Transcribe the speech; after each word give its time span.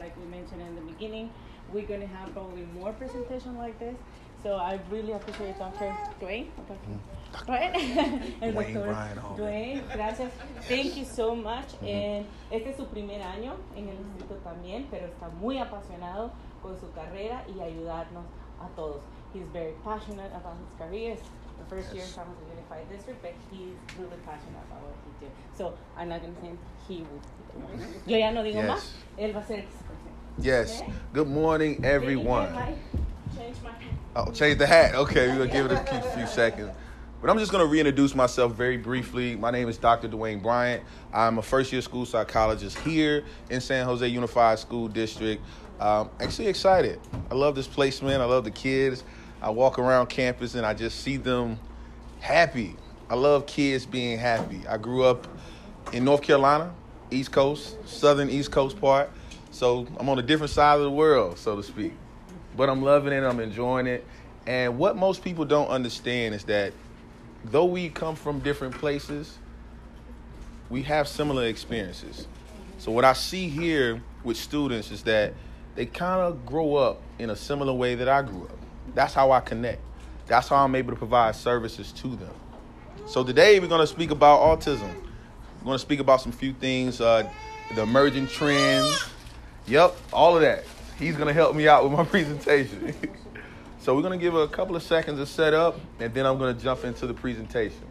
like 0.00 0.16
we 0.16 0.26
mentioned 0.26 0.62
in 0.62 0.74
the 0.74 0.80
beginning, 0.92 1.30
we're 1.72 1.86
gonna 1.86 2.06
have 2.06 2.32
probably 2.32 2.66
more 2.74 2.92
presentation 2.92 3.56
like 3.58 3.78
this. 3.78 3.96
So 4.42 4.56
I 4.56 4.80
really 4.90 5.12
appreciate 5.12 5.58
Dr. 5.58 5.94
Dwayne. 6.18 6.46
Dwayne 7.46 8.54
doctor 8.54 8.80
Bryan, 8.80 9.18
homie. 9.18 9.36
Dwayne, 9.36 9.92
gracias. 9.92 10.32
Thank 10.62 10.96
you 10.96 11.04
so 11.04 11.34
much. 11.34 11.74
And 11.82 12.26
este 12.50 12.70
es 12.70 12.76
su 12.76 12.86
primer 12.86 13.20
año 13.20 13.56
en 13.76 13.88
el 13.88 13.96
instituto 13.96 14.36
también, 14.42 14.86
pero 14.90 15.06
está 15.06 15.28
muy 15.28 15.58
apasionado 15.58 16.32
con 16.62 16.78
su 16.80 16.90
carrera 16.92 17.44
y 17.54 17.60
ayudarnos 17.60 18.24
a 18.60 18.68
todos. 18.74 19.02
He's 19.34 19.46
very 19.52 19.74
passionate 19.84 20.32
about 20.32 20.56
his 20.58 20.74
career. 20.78 21.16
The 21.68 21.76
first 21.76 21.94
year 21.94 22.02
in 22.02 22.08
San 22.08 22.24
Jose 22.26 22.40
Unified 22.50 22.90
District, 22.90 23.22
but 23.22 23.34
he's 23.50 23.76
really 23.98 24.16
passionate 24.24 24.62
about 24.68 24.82
what 24.82 24.94
he 25.20 25.26
do. 25.26 25.32
So 25.56 25.74
I'm 25.96 26.08
not 26.08 26.20
going 26.22 26.34
to 26.34 26.40
say 26.40 26.50
he 26.88 27.02
will. 27.02 27.20
Yo 28.06 28.16
ya 28.18 28.30
no 28.30 28.42
digo 28.42 28.54
Yes. 28.54 28.70
más. 28.70 28.90
Él 29.18 29.32
va 29.34 29.40
a 29.40 29.46
ser 29.46 29.54
el 29.54 29.62
que 29.62 29.70
se 29.70 29.84
presente. 29.84 30.44
Yes. 30.46 30.80
Okay. 30.80 30.92
Good 31.12 31.28
morning, 31.28 31.84
everyone. 31.84 32.46
Change 33.36 33.56
my 33.62 33.70
Oh, 34.16 34.30
change 34.32 34.58
the 34.58 34.66
hat. 34.66 34.94
Okay, 34.94 35.28
we're 35.28 35.38
gonna 35.38 35.52
give 35.52 35.66
it 35.66 35.72
a 35.72 35.78
few, 35.84 36.00
few 36.10 36.26
seconds. 36.26 36.70
But 37.20 37.30
I'm 37.30 37.38
just 37.38 37.52
gonna 37.52 37.66
reintroduce 37.66 38.14
myself 38.14 38.54
very 38.54 38.76
briefly. 38.76 39.36
My 39.36 39.50
name 39.50 39.68
is 39.68 39.76
Dr. 39.76 40.08
Dwayne 40.08 40.42
Bryant. 40.42 40.82
I'm 41.12 41.38
a 41.38 41.42
first 41.42 41.72
year 41.72 41.82
school 41.82 42.06
psychologist 42.06 42.78
here 42.78 43.22
in 43.50 43.60
San 43.60 43.84
Jose 43.84 44.06
Unified 44.06 44.58
School 44.58 44.88
District. 44.88 45.42
Um, 45.78 46.10
actually 46.20 46.48
excited. 46.48 46.98
I 47.30 47.34
love 47.34 47.54
this 47.54 47.66
placement. 47.68 48.20
I 48.20 48.24
love 48.24 48.44
the 48.44 48.50
kids. 48.50 49.04
I 49.42 49.50
walk 49.50 49.78
around 49.78 50.08
campus 50.08 50.54
and 50.54 50.66
I 50.66 50.74
just 50.74 51.00
see 51.00 51.16
them 51.16 51.58
happy. 52.20 52.76
I 53.08 53.14
love 53.14 53.46
kids 53.46 53.86
being 53.86 54.18
happy. 54.18 54.62
I 54.68 54.76
grew 54.76 55.02
up 55.04 55.26
in 55.92 56.04
North 56.04 56.22
Carolina, 56.22 56.72
East 57.10 57.32
Coast, 57.32 57.76
Southern 57.88 58.28
East 58.28 58.52
Coast 58.52 58.80
part. 58.80 59.10
So 59.50 59.86
I'm 59.98 60.08
on 60.08 60.18
a 60.18 60.22
different 60.22 60.50
side 60.50 60.74
of 60.76 60.82
the 60.82 60.90
world, 60.90 61.38
so 61.38 61.56
to 61.56 61.62
speak. 61.62 61.92
But 62.56 62.68
I'm 62.68 62.82
loving 62.82 63.12
it, 63.12 63.24
I'm 63.24 63.40
enjoying 63.40 63.86
it. 63.86 64.06
And 64.46 64.78
what 64.78 64.96
most 64.96 65.24
people 65.24 65.44
don't 65.44 65.68
understand 65.68 66.34
is 66.34 66.44
that 66.44 66.72
though 67.44 67.64
we 67.64 67.88
come 67.88 68.16
from 68.16 68.40
different 68.40 68.74
places, 68.74 69.38
we 70.68 70.82
have 70.82 71.08
similar 71.08 71.46
experiences. 71.46 72.28
So 72.78 72.92
what 72.92 73.04
I 73.04 73.14
see 73.14 73.48
here 73.48 74.02
with 74.22 74.36
students 74.36 74.90
is 74.90 75.02
that 75.04 75.34
they 75.74 75.86
kind 75.86 76.20
of 76.20 76.44
grow 76.46 76.76
up 76.76 77.00
in 77.18 77.30
a 77.30 77.36
similar 77.36 77.72
way 77.72 77.94
that 77.96 78.08
I 78.08 78.22
grew 78.22 78.44
up. 78.44 78.59
That's 78.94 79.14
how 79.14 79.30
I 79.32 79.40
connect. 79.40 79.80
That's 80.26 80.48
how 80.48 80.56
I'm 80.56 80.74
able 80.74 80.90
to 80.92 80.96
provide 80.96 81.34
services 81.34 81.92
to 81.92 82.08
them. 82.08 82.34
So 83.06 83.24
today 83.24 83.58
we're 83.58 83.68
going 83.68 83.80
to 83.80 83.86
speak 83.86 84.10
about 84.10 84.40
autism. 84.40 84.94
We're 85.60 85.64
going 85.64 85.74
to 85.74 85.80
speak 85.80 86.00
about 86.00 86.20
some 86.20 86.32
few 86.32 86.52
things, 86.52 87.00
uh, 87.00 87.28
the 87.74 87.82
emerging 87.82 88.28
trends. 88.28 89.04
Yep, 89.66 89.96
all 90.12 90.36
of 90.36 90.42
that. 90.42 90.64
He's 90.98 91.16
going 91.16 91.28
to 91.28 91.34
help 91.34 91.54
me 91.54 91.68
out 91.68 91.82
with 91.84 91.92
my 91.92 92.04
presentation. 92.10 92.94
so 93.80 93.94
we're 93.94 94.02
going 94.02 94.18
to 94.18 94.22
give 94.22 94.34
a 94.34 94.48
couple 94.48 94.76
of 94.76 94.82
seconds 94.82 95.18
to 95.18 95.26
set 95.26 95.54
up, 95.54 95.80
and 95.98 96.12
then 96.12 96.26
I'm 96.26 96.38
going 96.38 96.56
to 96.56 96.62
jump 96.62 96.84
into 96.84 97.06
the 97.06 97.14
presentation. 97.14 97.82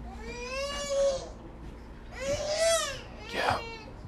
Yeah, 3.33 3.59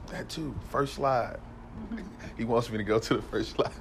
that 0.07 0.29
too. 0.29 0.55
First 0.69 0.95
slide. 0.95 1.37
he 2.37 2.43
wants 2.43 2.69
me 2.69 2.77
to 2.77 2.83
go 2.83 2.99
to 2.99 3.15
the 3.15 3.21
first 3.23 3.51
slide. 3.51 3.71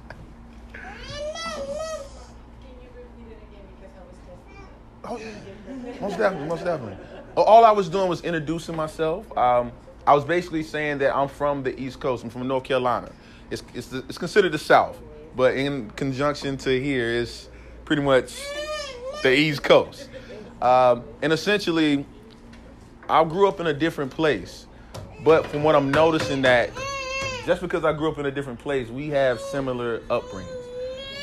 Most 5.99 6.17
definitely, 6.17 6.47
most 6.47 6.63
definitely. 6.63 6.97
All 7.35 7.65
I 7.65 7.71
was 7.71 7.89
doing 7.89 8.07
was 8.07 8.21
introducing 8.21 8.75
myself. 8.75 9.25
Um, 9.37 9.71
I 10.05 10.13
was 10.13 10.23
basically 10.25 10.63
saying 10.63 10.99
that 10.99 11.15
I'm 11.15 11.27
from 11.27 11.63
the 11.63 11.79
East 11.79 11.99
Coast. 11.99 12.23
I'm 12.23 12.29
from 12.29 12.47
North 12.47 12.63
Carolina. 12.63 13.11
It's 13.49 13.63
it's, 13.73 13.87
the, 13.87 13.99
it's 14.09 14.17
considered 14.17 14.51
the 14.51 14.57
South, 14.57 14.99
but 15.35 15.55
in 15.55 15.89
conjunction 15.91 16.57
to 16.57 16.81
here, 16.81 17.09
it's 17.09 17.49
pretty 17.85 18.01
much 18.01 18.41
the 19.23 19.33
East 19.33 19.63
Coast. 19.63 20.09
Um, 20.61 21.03
and 21.21 21.33
essentially, 21.33 22.05
I 23.09 23.23
grew 23.23 23.47
up 23.47 23.59
in 23.59 23.67
a 23.67 23.73
different 23.73 24.11
place, 24.11 24.65
but 25.23 25.45
from 25.47 25.63
what 25.63 25.75
I'm 25.75 25.91
noticing 25.91 26.41
that 26.43 26.69
just 27.45 27.61
because 27.61 27.83
I 27.83 27.93
grew 27.93 28.09
up 28.11 28.19
in 28.19 28.25
a 28.25 28.31
different 28.31 28.59
place, 28.59 28.87
we 28.89 29.09
have 29.09 29.39
similar 29.39 29.99
upbringings. 30.01 30.61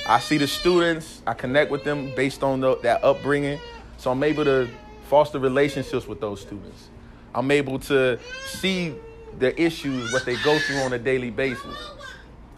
I 0.09 0.19
see 0.21 0.39
the 0.39 0.49
students, 0.49 1.23
I 1.27 1.35
connect 1.35 1.71
with 1.71 1.85
them 1.85 2.15
based 2.17 2.43
on 2.43 2.61
the, 2.61 2.77
that 2.79 3.05
upbringing. 3.05 3.61
So 3.99 4.13
I'm 4.13 4.23
able 4.23 4.45
to 4.45 4.69
foster 5.09 5.39
relationships 5.39 6.07
with 6.07 6.21
those 6.21 6.41
students. 6.41 6.89
I'm 7.35 7.51
able 7.51 7.79
to 7.81 8.19
see 8.47 8.95
the 9.39 9.61
issues, 9.61 10.13
what 10.13 10.25
they 10.25 10.37
go 10.37 10.59
through 10.59 10.79
on 10.79 10.93
a 10.93 10.99
daily 10.99 11.31
basis. 11.31 11.77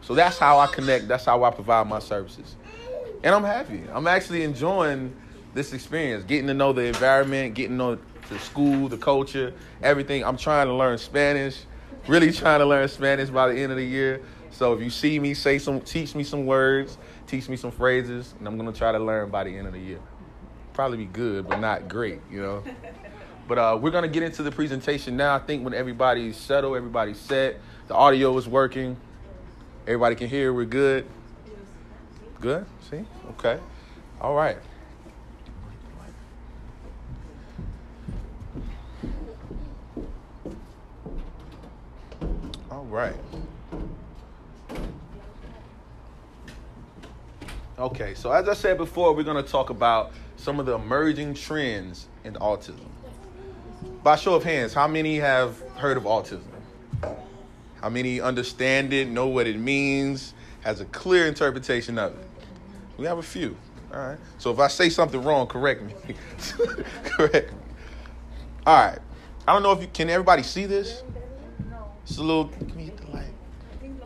So 0.03 0.15
that's 0.15 0.39
how 0.39 0.59
I 0.59 0.67
connect, 0.67 1.09
that's 1.09 1.25
how 1.25 1.43
I 1.45 1.51
provide 1.51 1.87
my 1.89 1.99
services. 1.99 2.57
And 3.23 3.35
I'm 3.35 3.45
happy. 3.45 3.83
I'm 3.93 4.07
actually 4.07 4.43
enjoying 4.43 5.15
this 5.55 5.73
experience, 5.73 6.25
getting 6.25 6.47
to 6.47 6.55
know 6.55 6.73
the 6.73 6.85
environment, 6.85 7.55
getting 7.55 7.73
to 7.73 7.77
know 7.77 7.99
the 8.29 8.39
school, 8.39 8.89
the 8.89 8.97
culture, 8.99 9.53
everything. 9.83 10.25
I'm 10.25 10.37
trying 10.37 10.67
to 10.67 10.75
learn 10.75 10.99
Spanish, 10.99 11.65
really 12.07 12.33
trying 12.35 12.61
to 12.61 12.67
learn 12.67 12.87
Spanish 12.89 13.31
by 13.31 13.49
the 13.49 13.59
end 13.59 13.73
of 13.73 13.79
the 13.79 13.85
year. 13.85 14.23
So 14.51 14.75
if 14.75 14.83
you 14.83 14.91
see 14.91 15.19
me 15.19 15.33
say 15.33 15.59
some, 15.59 15.81
teach 15.81 16.15
me 16.15 16.23
some 16.23 16.45
words, 16.45 16.99
teach 17.27 17.49
me 17.49 17.57
some 17.57 17.71
phrases, 17.71 18.35
and 18.39 18.47
I'm 18.47 18.59
gonna 18.59 18.73
try 18.73 18.93
to 18.93 18.99
learn 18.99 19.31
by 19.31 19.45
the 19.45 19.57
end 19.57 19.67
of 19.67 19.73
the 19.73 19.81
year. 19.81 20.01
Probably 20.81 20.97
be 20.97 21.05
good, 21.05 21.47
but 21.47 21.61
not 21.61 21.89
great, 21.91 22.21
you 22.31 22.41
know. 22.41 22.65
But 23.47 23.59
uh, 23.59 23.79
we're 23.79 23.91
gonna 23.91 24.09
get 24.09 24.23
into 24.23 24.43
the 24.43 24.51
presentation 24.51 25.15
now. 25.15 25.35
I 25.35 25.41
think 25.41 25.63
when 25.63 25.75
everybody's 25.75 26.39
settled, 26.39 26.75
everybody's 26.75 27.19
set, 27.19 27.57
the 27.87 27.95
audio 27.95 28.35
is 28.39 28.49
working, 28.49 28.97
everybody 29.87 30.15
can 30.15 30.29
hear. 30.29 30.55
We're 30.55 30.65
good. 30.65 31.05
Good. 32.41 32.65
See? 32.89 33.05
Okay. 33.33 33.59
All 34.23 34.35
right. 34.35 34.57
All 42.71 42.87
right. 42.87 43.17
Okay, 47.79 48.15
so 48.15 48.31
as 48.31 48.49
I 48.49 48.55
said 48.55 48.77
before, 48.77 49.15
we're 49.15 49.23
going 49.23 49.43
to 49.43 49.51
talk 49.51 49.71
about 49.71 50.13
some 50.41 50.59
of 50.59 50.65
the 50.65 50.75
emerging 50.75 51.35
trends 51.35 52.09
in 52.25 52.35
autism. 52.35 52.89
By 54.03 54.17
show 54.17 54.35
of 54.35 54.43
hands, 54.43 54.73
how 54.73 54.89
many 54.89 55.17
have 55.17 55.61
heard 55.77 55.99
of 55.99 56.05
autism? 56.05 56.41
How 57.81 57.91
many 57.91 58.21
understand 58.21 58.93
it, 58.93 59.09
know 59.09 59.27
what 59.27 59.47
it 59.47 59.59
means, 59.59 60.33
has 60.63 60.81
a 60.81 60.87
clear 60.87 61.27
interpretation 61.27 61.99
of 61.99 62.13
it? 62.13 62.27
We 62.97 63.07
have 63.07 63.19
a 63.19 63.23
few. 63.23 63.57
All 63.93 64.01
right. 64.01 64.19
So 64.39 64.51
if 64.51 64.59
I 64.59 64.69
say 64.69 64.89
something 64.89 65.23
wrong, 65.23 65.47
correct 65.47 65.83
me. 65.83 65.95
correct 67.05 67.53
me. 67.53 67.59
All 68.67 68.87
right. 68.87 68.99
I 69.47 69.53
don't 69.53 69.63
know 69.63 69.73
if 69.73 69.81
you 69.83 69.89
can 69.93 70.09
everybody 70.09 70.43
see 70.43 70.65
this? 70.65 71.03
It's 72.05 72.19
a 72.19 72.23
little 72.23 72.47
can 72.47 72.77
we 72.77 72.85
hit 72.85 72.97
the 72.97 73.07
light? 73.13 73.25
I 73.73 73.77
think 73.77 74.01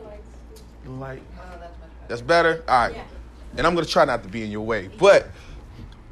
the 0.85 0.91
light. 0.91 1.23
That's 2.09 2.23
better? 2.23 2.65
All 2.69 2.89
right. 2.89 2.97
And 3.57 3.67
I'm 3.67 3.75
going 3.75 3.87
to 3.87 3.91
try 3.91 4.05
not 4.05 4.23
to 4.25 4.29
be 4.29 4.43
in 4.43 4.51
your 4.51 4.63
way. 4.63 4.89
But 4.99 5.29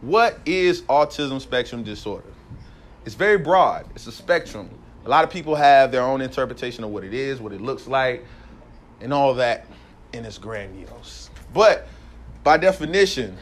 what 0.03 0.41
is 0.45 0.83
autism 0.83 1.41
spectrum 1.41 1.85
disorder? 1.85 2.27
It's 3.07 3.15
very 3.15 3.39
broad. 3.39 3.87
It's 3.95 4.07
a 4.07 4.13
spectrum. 4.13 4.69
A 5.05 5.09
lot 5.09 5.25
of 5.25 5.31
people 5.31 5.55
have 5.55 5.91
their 5.91 6.03
own 6.03 6.21
interpretation 6.21 6.85
of 6.85 6.91
what 6.91 7.05
it 7.05 7.15
is, 7.15 7.41
what 7.41 7.53
it 7.53 7.61
looks 7.61 7.87
like, 7.87 8.25
and 9.01 9.13
all 9.13 9.35
that 9.35 9.67
in 10.13 10.25
its 10.25 10.39
grandiose. 10.39 11.31
But 11.55 11.87
by 12.43 12.57
definition, 12.57 13.37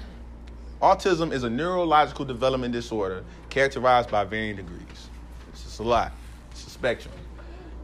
autism 0.82 1.32
is 1.32 1.44
a 1.44 1.50
neurological 1.50 2.26
development 2.26 2.72
disorder 2.72 3.24
characterized 3.48 4.10
by 4.10 4.24
varying 4.24 4.56
degrees. 4.56 5.08
It's 5.50 5.64
just 5.64 5.80
a 5.80 5.82
lot. 5.82 6.12
It's 6.50 6.66
a 6.66 6.70
spectrum. 6.70 7.14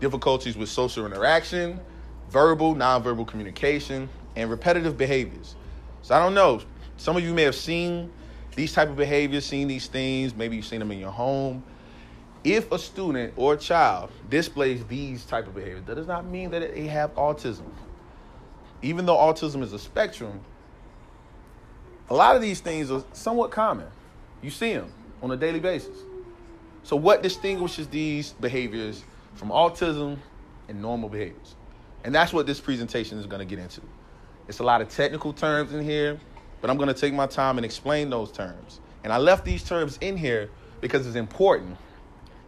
Difficulties 0.00 0.56
with 0.56 0.68
social 0.68 1.06
interaction, 1.06 1.80
verbal, 2.28 2.74
nonverbal 2.74 3.26
communication, 3.26 4.08
and 4.36 4.50
repetitive 4.50 4.98
behaviors. 4.98 5.54
So 6.02 6.14
I 6.14 6.18
don't 6.18 6.34
know. 6.34 6.60
Some 6.98 7.16
of 7.16 7.22
you 7.22 7.32
may 7.32 7.42
have 7.42 7.54
seen 7.54 8.10
these 8.56 8.72
type 8.72 8.88
of 8.88 8.96
behaviors, 8.96 9.44
seen 9.44 9.68
these 9.68 9.86
things. 9.86 10.34
Maybe 10.34 10.56
you've 10.56 10.66
seen 10.66 10.80
them 10.80 10.90
in 10.90 10.98
your 10.98 11.12
home. 11.12 11.62
If 12.42 12.72
a 12.72 12.78
student 12.78 13.34
or 13.36 13.54
a 13.54 13.56
child 13.56 14.10
displays 14.28 14.84
these 14.86 15.24
type 15.24 15.46
of 15.46 15.54
behaviors, 15.54 15.84
that 15.84 15.94
does 15.94 16.06
not 16.06 16.26
mean 16.26 16.50
that 16.50 16.74
they 16.74 16.86
have 16.86 17.14
autism. 17.14 17.70
Even 18.82 19.06
though 19.06 19.16
autism 19.16 19.62
is 19.62 19.72
a 19.72 19.78
spectrum, 19.78 20.40
a 22.08 22.14
lot 22.14 22.36
of 22.36 22.42
these 22.42 22.60
things 22.60 22.90
are 22.90 23.04
somewhat 23.12 23.50
common. 23.50 23.86
You 24.42 24.50
see 24.50 24.74
them 24.74 24.92
on 25.22 25.30
a 25.30 25.36
daily 25.36 25.60
basis. 25.60 25.96
So 26.82 26.94
what 26.96 27.22
distinguishes 27.22 27.88
these 27.88 28.32
behaviors 28.34 29.02
from 29.34 29.48
autism 29.48 30.18
and 30.68 30.80
normal 30.80 31.08
behaviors? 31.08 31.56
And 32.04 32.14
that's 32.14 32.32
what 32.32 32.46
this 32.46 32.60
presentation 32.60 33.18
is 33.18 33.26
going 33.26 33.40
to 33.40 33.44
get 33.44 33.58
into. 33.58 33.80
It's 34.46 34.60
a 34.60 34.62
lot 34.62 34.80
of 34.80 34.88
technical 34.88 35.32
terms 35.32 35.74
in 35.74 35.82
here, 35.82 36.20
but 36.60 36.70
I'm 36.70 36.76
going 36.76 36.88
to 36.88 36.94
take 36.94 37.14
my 37.14 37.26
time 37.26 37.58
and 37.58 37.64
explain 37.64 38.10
those 38.10 38.32
terms. 38.32 38.80
And 39.04 39.12
I 39.12 39.18
left 39.18 39.44
these 39.44 39.62
terms 39.62 39.98
in 40.00 40.16
here 40.16 40.50
because 40.80 41.06
it's 41.06 41.16
important. 41.16 41.76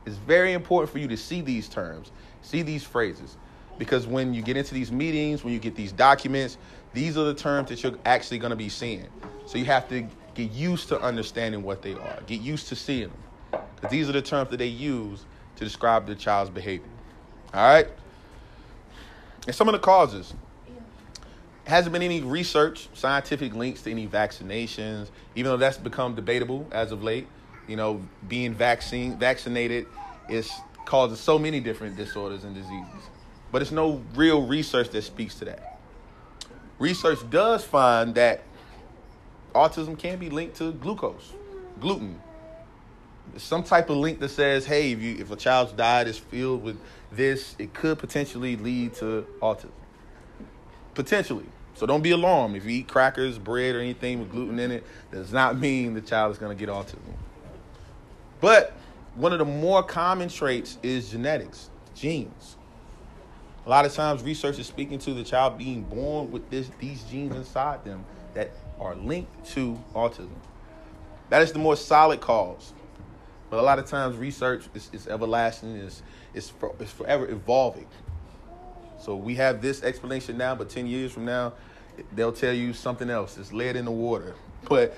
It's 0.06 0.16
very 0.16 0.52
important 0.52 0.90
for 0.90 0.98
you 0.98 1.08
to 1.08 1.16
see 1.16 1.40
these 1.40 1.68
terms, 1.68 2.10
see 2.42 2.62
these 2.62 2.82
phrases. 2.82 3.36
because 3.78 4.06
when 4.06 4.34
you 4.34 4.42
get 4.42 4.56
into 4.56 4.74
these 4.74 4.90
meetings, 4.90 5.44
when 5.44 5.52
you 5.52 5.60
get 5.60 5.74
these 5.76 5.92
documents, 5.92 6.58
these 6.92 7.16
are 7.16 7.24
the 7.24 7.34
terms 7.34 7.68
that 7.68 7.82
you're 7.82 7.96
actually 8.04 8.38
going 8.38 8.50
to 8.50 8.56
be 8.56 8.68
seeing. 8.68 9.06
So 9.46 9.56
you 9.56 9.64
have 9.66 9.88
to 9.88 10.06
get 10.34 10.50
used 10.50 10.88
to 10.88 11.00
understanding 11.00 11.62
what 11.62 11.82
they 11.82 11.94
are, 11.94 12.18
get 12.26 12.40
used 12.40 12.68
to 12.68 12.76
seeing 12.76 13.08
them. 13.08 13.62
Because 13.76 13.90
these 13.90 14.08
are 14.08 14.12
the 14.12 14.22
terms 14.22 14.50
that 14.50 14.56
they 14.56 14.66
use 14.66 15.24
to 15.56 15.64
describe 15.64 16.06
the 16.06 16.14
child's 16.14 16.50
behavior. 16.50 16.88
All 17.54 17.66
right? 17.66 17.88
And 19.46 19.54
some 19.54 19.68
of 19.68 19.72
the 19.72 19.78
causes. 19.78 20.34
Hasn't 21.68 21.92
been 21.92 22.00
any 22.00 22.22
research, 22.22 22.88
scientific 22.94 23.54
links 23.54 23.82
to 23.82 23.90
any 23.90 24.06
vaccinations, 24.06 25.10
even 25.34 25.50
though 25.50 25.58
that's 25.58 25.76
become 25.76 26.14
debatable 26.14 26.66
as 26.72 26.92
of 26.92 27.02
late. 27.02 27.28
You 27.66 27.76
know, 27.76 28.02
being 28.26 28.54
vaccine 28.54 29.18
vaccinated 29.18 29.84
is 30.30 30.50
causes 30.86 31.20
so 31.20 31.38
many 31.38 31.60
different 31.60 31.94
disorders 31.94 32.44
and 32.44 32.54
diseases. 32.54 33.10
But 33.52 33.60
it's 33.60 33.70
no 33.70 34.02
real 34.14 34.46
research 34.46 34.88
that 34.92 35.02
speaks 35.02 35.34
to 35.40 35.44
that. 35.44 35.78
Research 36.78 37.18
does 37.28 37.66
find 37.66 38.14
that 38.14 38.44
autism 39.54 39.98
can 39.98 40.18
be 40.18 40.30
linked 40.30 40.56
to 40.56 40.72
glucose, 40.72 41.34
gluten. 41.80 42.18
some 43.36 43.62
type 43.62 43.90
of 43.90 43.98
link 43.98 44.20
that 44.20 44.30
says, 44.30 44.64
hey, 44.64 44.92
if 44.92 45.02
you 45.02 45.16
if 45.18 45.30
a 45.30 45.36
child's 45.36 45.72
diet 45.72 46.08
is 46.08 46.18
filled 46.18 46.62
with 46.62 46.80
this, 47.12 47.54
it 47.58 47.74
could 47.74 47.98
potentially 47.98 48.56
lead 48.56 48.94
to 48.94 49.26
autism. 49.42 49.68
Potentially. 50.94 51.44
So 51.78 51.86
don't 51.86 52.02
be 52.02 52.10
alarmed. 52.10 52.56
If 52.56 52.64
you 52.64 52.72
eat 52.72 52.88
crackers, 52.88 53.38
bread, 53.38 53.76
or 53.76 53.80
anything 53.80 54.18
with 54.18 54.32
gluten 54.32 54.58
in 54.58 54.72
it, 54.72 54.84
does 55.12 55.32
not 55.32 55.56
mean 55.56 55.94
the 55.94 56.00
child 56.00 56.32
is 56.32 56.38
going 56.38 56.56
to 56.56 56.58
get 56.58 56.68
autism. 56.74 56.98
But 58.40 58.72
one 59.14 59.32
of 59.32 59.38
the 59.38 59.44
more 59.44 59.84
common 59.84 60.28
traits 60.28 60.76
is 60.82 61.08
genetics, 61.08 61.70
genes. 61.94 62.56
A 63.64 63.68
lot 63.70 63.86
of 63.86 63.94
times, 63.94 64.24
research 64.24 64.58
is 64.58 64.66
speaking 64.66 64.98
to 64.98 65.14
the 65.14 65.22
child 65.22 65.56
being 65.56 65.82
born 65.82 66.32
with 66.32 66.50
this, 66.50 66.68
these 66.80 67.04
genes 67.04 67.36
inside 67.36 67.84
them 67.84 68.04
that 68.34 68.50
are 68.80 68.96
linked 68.96 69.44
to 69.50 69.80
autism. 69.94 70.34
That 71.30 71.42
is 71.42 71.52
the 71.52 71.60
more 71.60 71.76
solid 71.76 72.20
cause. 72.20 72.72
But 73.50 73.60
a 73.60 73.62
lot 73.62 73.78
of 73.78 73.86
times, 73.86 74.16
research 74.16 74.64
is, 74.74 74.90
is 74.92 75.06
everlasting, 75.06 75.76
is, 75.76 76.02
is, 76.34 76.50
for, 76.50 76.74
is 76.80 76.90
forever 76.90 77.28
evolving. 77.28 77.86
So 78.98 79.14
we 79.14 79.36
have 79.36 79.62
this 79.62 79.84
explanation 79.84 80.36
now, 80.36 80.56
but 80.56 80.68
10 80.68 80.88
years 80.88 81.12
from 81.12 81.24
now, 81.24 81.52
they'll 82.14 82.32
tell 82.32 82.52
you 82.52 82.72
something 82.72 83.10
else. 83.10 83.38
It's 83.38 83.52
lead 83.52 83.76
in 83.76 83.84
the 83.84 83.90
water. 83.90 84.34
But 84.68 84.96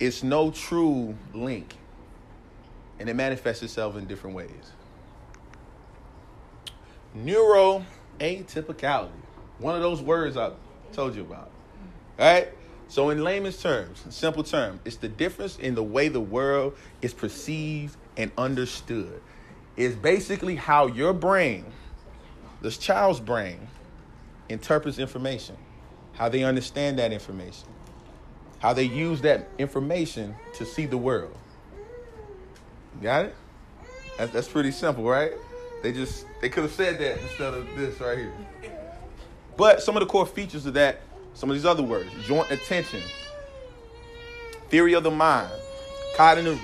it's 0.00 0.22
no 0.22 0.50
true 0.50 1.14
link. 1.34 1.74
And 2.98 3.08
it 3.08 3.14
manifests 3.14 3.62
itself 3.62 3.96
in 3.96 4.06
different 4.06 4.36
ways. 4.36 4.50
Neuroatypicality. 7.16 9.08
One 9.58 9.74
of 9.74 9.82
those 9.82 10.02
words 10.02 10.36
I 10.36 10.52
told 10.92 11.14
you 11.14 11.22
about. 11.22 11.50
All 12.18 12.26
right? 12.26 12.48
So, 12.88 13.10
in 13.10 13.22
layman's 13.22 13.60
terms, 13.62 14.02
simple 14.08 14.42
term, 14.42 14.80
it's 14.84 14.96
the 14.96 15.08
difference 15.08 15.58
in 15.58 15.74
the 15.74 15.82
way 15.82 16.08
the 16.08 16.20
world 16.20 16.74
is 17.02 17.12
perceived 17.12 17.96
and 18.16 18.32
understood. 18.38 19.20
It's 19.76 19.94
basically 19.94 20.56
how 20.56 20.86
your 20.86 21.12
brain, 21.12 21.66
this 22.62 22.78
child's 22.78 23.20
brain, 23.20 23.68
interprets 24.48 24.98
information 24.98 25.56
how 26.18 26.28
they 26.28 26.42
understand 26.42 26.98
that 26.98 27.12
information, 27.12 27.68
how 28.58 28.72
they 28.72 28.82
use 28.82 29.20
that 29.20 29.48
information 29.56 30.34
to 30.54 30.66
see 30.66 30.84
the 30.84 30.98
world. 30.98 31.34
Got 33.00 33.26
it? 33.26 33.36
That's, 34.18 34.32
that's 34.32 34.48
pretty 34.48 34.72
simple, 34.72 35.04
right? 35.04 35.32
They 35.82 35.92
just 35.92 36.26
they 36.40 36.48
could 36.48 36.64
have 36.64 36.72
said 36.72 36.98
that 36.98 37.20
instead 37.20 37.54
of 37.54 37.76
this 37.76 38.00
right 38.00 38.18
here. 38.18 38.32
But 39.56 39.80
some 39.80 39.96
of 39.96 40.00
the 40.00 40.06
core 40.06 40.26
features 40.26 40.66
of 40.66 40.74
that, 40.74 41.00
some 41.34 41.50
of 41.50 41.56
these 41.56 41.64
other 41.64 41.84
words, 41.84 42.10
joint 42.26 42.50
attention, 42.50 43.00
theory 44.70 44.94
of 44.94 45.04
the 45.04 45.12
mind, 45.12 45.52
cognitive. 46.16 46.60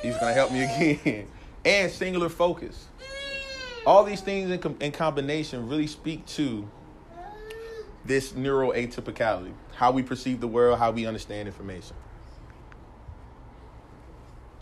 He's 0.00 0.16
gonna 0.16 0.32
help 0.32 0.52
me 0.52 0.64
again, 0.64 1.28
and 1.66 1.92
singular 1.92 2.30
focus. 2.30 2.86
All 3.86 4.04
these 4.04 4.22
things 4.22 4.50
in, 4.50 4.58
com- 4.58 4.76
in 4.80 4.92
combination 4.92 5.68
really 5.68 5.86
speak 5.86 6.24
to 6.28 6.66
this 8.04 8.32
neuroatypicality, 8.32 9.52
how 9.76 9.90
we 9.90 10.02
perceive 10.02 10.40
the 10.40 10.48
world, 10.48 10.78
how 10.78 10.90
we 10.90 11.06
understand 11.06 11.48
information. 11.48 11.96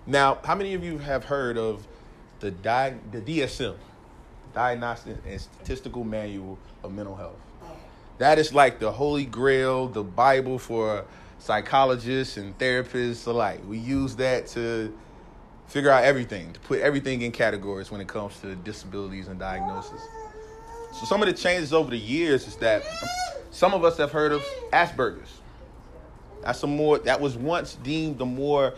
Now, 0.07 0.39
how 0.45 0.55
many 0.55 0.75
of 0.75 0.83
you 0.85 0.99
have 0.99 1.25
heard 1.25 1.57
of 1.57 1.87
the, 2.41 2.51
di- 2.51 2.97
the 3.11 3.21
DSM, 3.21 3.77
Diagnostic 4.53 5.17
and 5.27 5.41
Statistical 5.41 6.05
Manual 6.05 6.59
of 6.83 6.93
Mental 6.93 7.17
Health? 7.17 7.39
That 8.19 8.39
is 8.39 8.53
like 8.53 8.79
the 8.79 8.93
holy 8.93 9.25
grail, 9.25 9.89
the 9.89 10.03
Bible 10.03 10.59
for 10.59 11.05
psychologists 11.39 12.37
and 12.37 12.57
therapists 12.59 13.27
alike. 13.27 13.61
We 13.67 13.79
use 13.79 14.17
that 14.17 14.47
to 14.49 14.97
figure 15.67 15.91
out 15.91 16.05
everything, 16.05 16.53
to 16.53 16.61
put 16.61 16.81
everything 16.81 17.23
in 17.23 17.33
categories 17.33 17.91
when 17.91 18.01
it 18.01 18.09
comes 18.09 18.39
to 18.41 18.55
disabilities 18.57 19.29
and 19.29 19.39
diagnosis. 19.39 20.01
So 20.93 21.07
some 21.07 21.23
of 21.23 21.27
the 21.27 21.33
changes 21.33 21.73
over 21.73 21.91
the 21.91 21.99
years 21.99 22.47
is 22.47 22.57
that 22.57 22.85
some 23.51 23.75
of 23.75 23.85
us 23.85 23.97
have 23.97 24.13
heard 24.13 24.33
of 24.33 24.45
Asperger's. 24.73 25.41
That's 26.43 26.63
a 26.63 26.67
more 26.67 26.99
that 27.01 27.21
was 27.21 27.37
once 27.37 27.77
deemed 27.77 28.19
the 28.19 28.27
more 28.27 28.75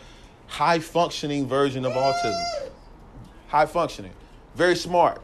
high 0.46 0.78
functioning 0.78 1.46
version 1.46 1.84
of 1.84 1.92
autism. 1.92 2.70
High 3.48 3.66
functioning, 3.66 4.12
very 4.54 4.76
smart. 4.76 5.20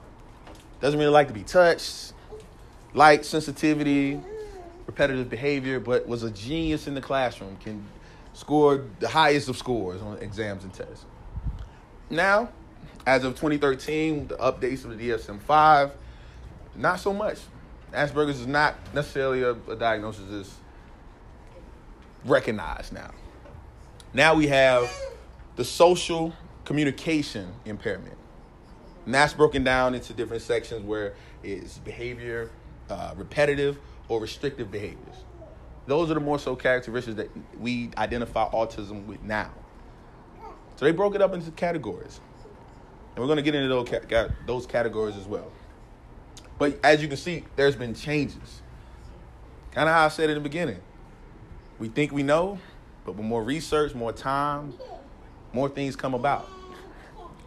Doesn't 0.81 0.99
really 0.99 1.13
like 1.13 1.29
to 1.29 1.35
be 1.35 1.43
touched. 1.43 2.13
Light 2.95 3.25
sensitivity, 3.25 4.21
repetitive 4.87 5.31
behavior, 5.31 5.79
but 5.79 6.09
was 6.09 6.23
a 6.23 6.31
genius 6.31 6.87
in 6.87 6.95
the 6.95 7.01
classroom. 7.01 7.57
Can 7.59 7.85
score 8.33 8.85
the 8.99 9.09
highest 9.09 9.49
of 9.49 9.57
scores 9.57 10.01
on 10.03 10.19
exams 10.19 10.65
and 10.65 10.73
tests. 10.73 11.05
Now, 12.09 12.49
as 13.07 13.25
of 13.25 13.35
2013, 13.35 14.29
the 14.29 14.37
updates 14.37 14.85
of 14.85 14.99
the 14.99 15.11
DSM 15.11 15.41
5, 15.41 15.93
not 16.81 17.01
so 17.01 17.13
much. 17.13 17.39
Asperger's 17.93 18.41
is 18.41 18.47
not 18.47 18.77
necessarily 18.95 19.43
a, 19.43 19.53
a 19.71 19.77
diagnosis 19.77 20.31
is 20.31 20.55
recognized 22.25 22.93
now. 22.93 23.11
Now 24.13 24.35
we 24.35 24.49
have 24.49 24.91
the 25.57 25.65
social 25.65 26.33
communication 26.65 27.53
impairment. 27.65 28.17
And 29.05 29.15
that's 29.15 29.33
broken 29.33 29.65
down 29.65 29.95
into 29.95 30.13
different 30.13 30.43
sections 30.43 30.85
where 30.85 31.15
it's 31.43 31.79
behavior, 31.79 32.51
uh, 32.89 33.15
repetitive 33.17 33.79
or 34.09 34.21
restrictive 34.21 34.71
behaviors. 34.71 35.25
Those 35.87 36.11
are 36.11 36.15
the 36.15 36.21
more 36.21 36.39
so 36.39 36.55
characteristics 36.55 37.17
that 37.17 37.31
we 37.59 37.91
identify 37.97 38.49
autism 38.51 39.07
with 39.07 39.23
now. 39.23 39.53
So 40.77 40.85
they 40.85 40.93
broke 40.93 41.15
it 41.15 41.23
up 41.23 41.35
into 41.35 41.51
categories. 41.53 42.21
And 43.15 43.19
we're 43.19 43.27
going 43.27 43.37
to 43.37 43.43
get 43.43 43.55
into 43.55 43.69
those, 43.69 44.31
those 44.47 44.67
categories 44.67 45.17
as 45.17 45.27
well. 45.27 45.51
But 46.61 46.79
as 46.85 47.01
you 47.01 47.09
can 47.09 47.17
see, 47.17 47.43
there's 47.57 47.75
been 47.75 47.95
changes. 47.95 48.61
Kind 49.73 49.89
of 49.89 49.95
how 49.95 50.05
I 50.05 50.09
said 50.09 50.29
in 50.29 50.35
the 50.35 50.43
beginning. 50.43 50.79
We 51.79 51.89
think 51.89 52.13
we 52.13 52.23
know, 52.23 52.59
but 53.07 53.17
with 53.17 53.25
more 53.25 53.43
research, 53.43 53.95
more 53.95 54.13
time, 54.13 54.75
more 55.55 55.71
things 55.71 55.97
come 55.97 56.13
about. 56.13 56.47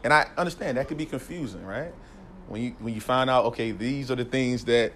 And 0.04 0.12
I 0.12 0.28
understand 0.36 0.78
that 0.78 0.88
could 0.88 0.98
be 0.98 1.06
confusing, 1.06 1.64
right? 1.64 1.94
When 2.48 2.64
you 2.64 2.76
when 2.80 2.96
you 2.96 3.02
find 3.02 3.30
out, 3.30 3.46
okay, 3.46 3.70
these 3.70 4.10
are 4.10 4.16
the 4.16 4.26
things 4.26 4.66
that 4.66 4.94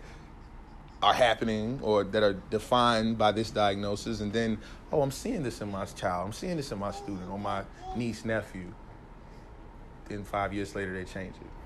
are 1.03 1.13
happening 1.13 1.79
or 1.83 2.03
that 2.03 2.23
are 2.23 2.33
defined 2.49 3.19
by 3.19 3.31
this 3.31 3.51
diagnosis, 3.51 4.19
and 4.19 4.33
then, 4.33 4.57
oh, 4.91 5.03
I'm 5.03 5.11
seeing 5.11 5.43
this 5.43 5.61
in 5.61 5.71
my 5.71 5.85
child, 5.85 6.25
I'm 6.25 6.33
seeing 6.33 6.57
this 6.57 6.71
in 6.71 6.79
my 6.79 6.91
student 6.91 7.29
or 7.29 7.37
my 7.37 7.61
niece, 7.95 8.25
nephew. 8.25 8.73
Then 10.09 10.23
five 10.23 10.53
years 10.53 10.73
later, 10.73 10.93
they 10.93 11.03
change 11.03 11.35
it. 11.35 11.56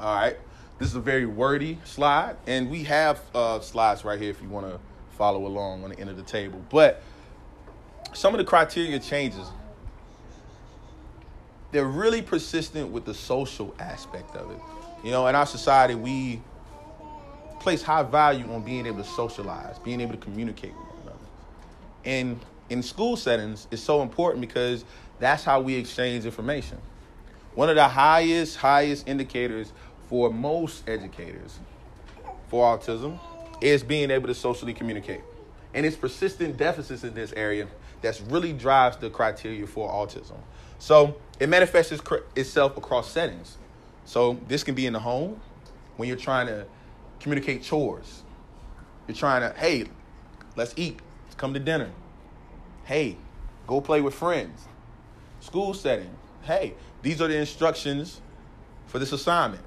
All 0.00 0.14
right. 0.14 0.36
This 0.78 0.88
is 0.88 0.94
a 0.94 1.00
very 1.00 1.26
wordy 1.26 1.78
slide, 1.84 2.36
and 2.46 2.70
we 2.70 2.84
have 2.84 3.20
uh, 3.34 3.58
slides 3.58 4.04
right 4.04 4.20
here 4.20 4.30
if 4.30 4.40
you 4.40 4.48
want 4.48 4.66
to 4.70 4.78
follow 5.16 5.44
along 5.44 5.82
on 5.82 5.90
the 5.90 5.98
end 5.98 6.08
of 6.08 6.16
the 6.16 6.22
table. 6.22 6.64
But 6.70 7.02
some 8.12 8.32
of 8.32 8.38
the 8.38 8.44
criteria 8.44 9.00
changes. 9.00 9.46
They're 11.72 11.84
really 11.84 12.22
persistent 12.22 12.90
with 12.90 13.04
the 13.04 13.12
social 13.12 13.74
aspect 13.80 14.36
of 14.36 14.50
it. 14.52 14.58
You 15.04 15.10
know, 15.10 15.26
in 15.26 15.34
our 15.34 15.46
society, 15.46 15.96
we 15.96 16.40
place 17.58 17.82
high 17.82 18.04
value 18.04 18.50
on 18.52 18.62
being 18.62 18.86
able 18.86 19.02
to 19.02 19.08
socialize, 19.08 19.80
being 19.80 20.00
able 20.00 20.12
to 20.12 20.18
communicate 20.18 20.70
with 20.70 20.86
one 20.86 21.02
another. 21.02 21.26
And 22.04 22.40
in 22.70 22.84
school 22.84 23.16
settings, 23.16 23.66
it's 23.72 23.82
so 23.82 24.02
important 24.02 24.40
because 24.40 24.84
that's 25.18 25.42
how 25.42 25.60
we 25.60 25.74
exchange 25.74 26.24
information. 26.24 26.78
One 27.54 27.68
of 27.68 27.74
the 27.74 27.88
highest, 27.88 28.56
highest 28.56 29.08
indicators 29.08 29.72
for 30.08 30.30
most 30.30 30.88
educators 30.88 31.58
for 32.48 32.76
autism 32.76 33.18
is 33.60 33.82
being 33.82 34.10
able 34.10 34.26
to 34.28 34.34
socially 34.34 34.72
communicate. 34.72 35.20
And 35.74 35.84
it's 35.84 35.96
persistent 35.96 36.56
deficits 36.56 37.04
in 37.04 37.14
this 37.14 37.32
area 37.34 37.68
that 38.00 38.20
really 38.28 38.52
drives 38.52 38.96
the 38.96 39.10
criteria 39.10 39.66
for 39.66 39.90
autism. 39.90 40.38
So 40.78 41.16
it 41.38 41.48
manifests 41.48 41.92
itself 42.36 42.76
across 42.76 43.10
settings. 43.10 43.58
So 44.04 44.38
this 44.48 44.64
can 44.64 44.74
be 44.74 44.86
in 44.86 44.92
the 44.92 45.00
home 45.00 45.40
when 45.96 46.08
you're 46.08 46.16
trying 46.16 46.46
to 46.46 46.64
communicate 47.20 47.62
chores. 47.62 48.22
You're 49.06 49.16
trying 49.16 49.42
to, 49.42 49.58
hey, 49.58 49.86
let's 50.56 50.72
eat. 50.76 51.00
Let's 51.24 51.34
come 51.34 51.52
to 51.54 51.60
dinner. 51.60 51.90
Hey, 52.84 53.18
go 53.66 53.80
play 53.80 54.00
with 54.00 54.14
friends. 54.14 54.66
School 55.40 55.74
setting. 55.74 56.10
Hey, 56.42 56.74
these 57.02 57.20
are 57.20 57.28
the 57.28 57.36
instructions 57.36 58.20
for 58.86 58.98
this 58.98 59.12
assignment. 59.12 59.62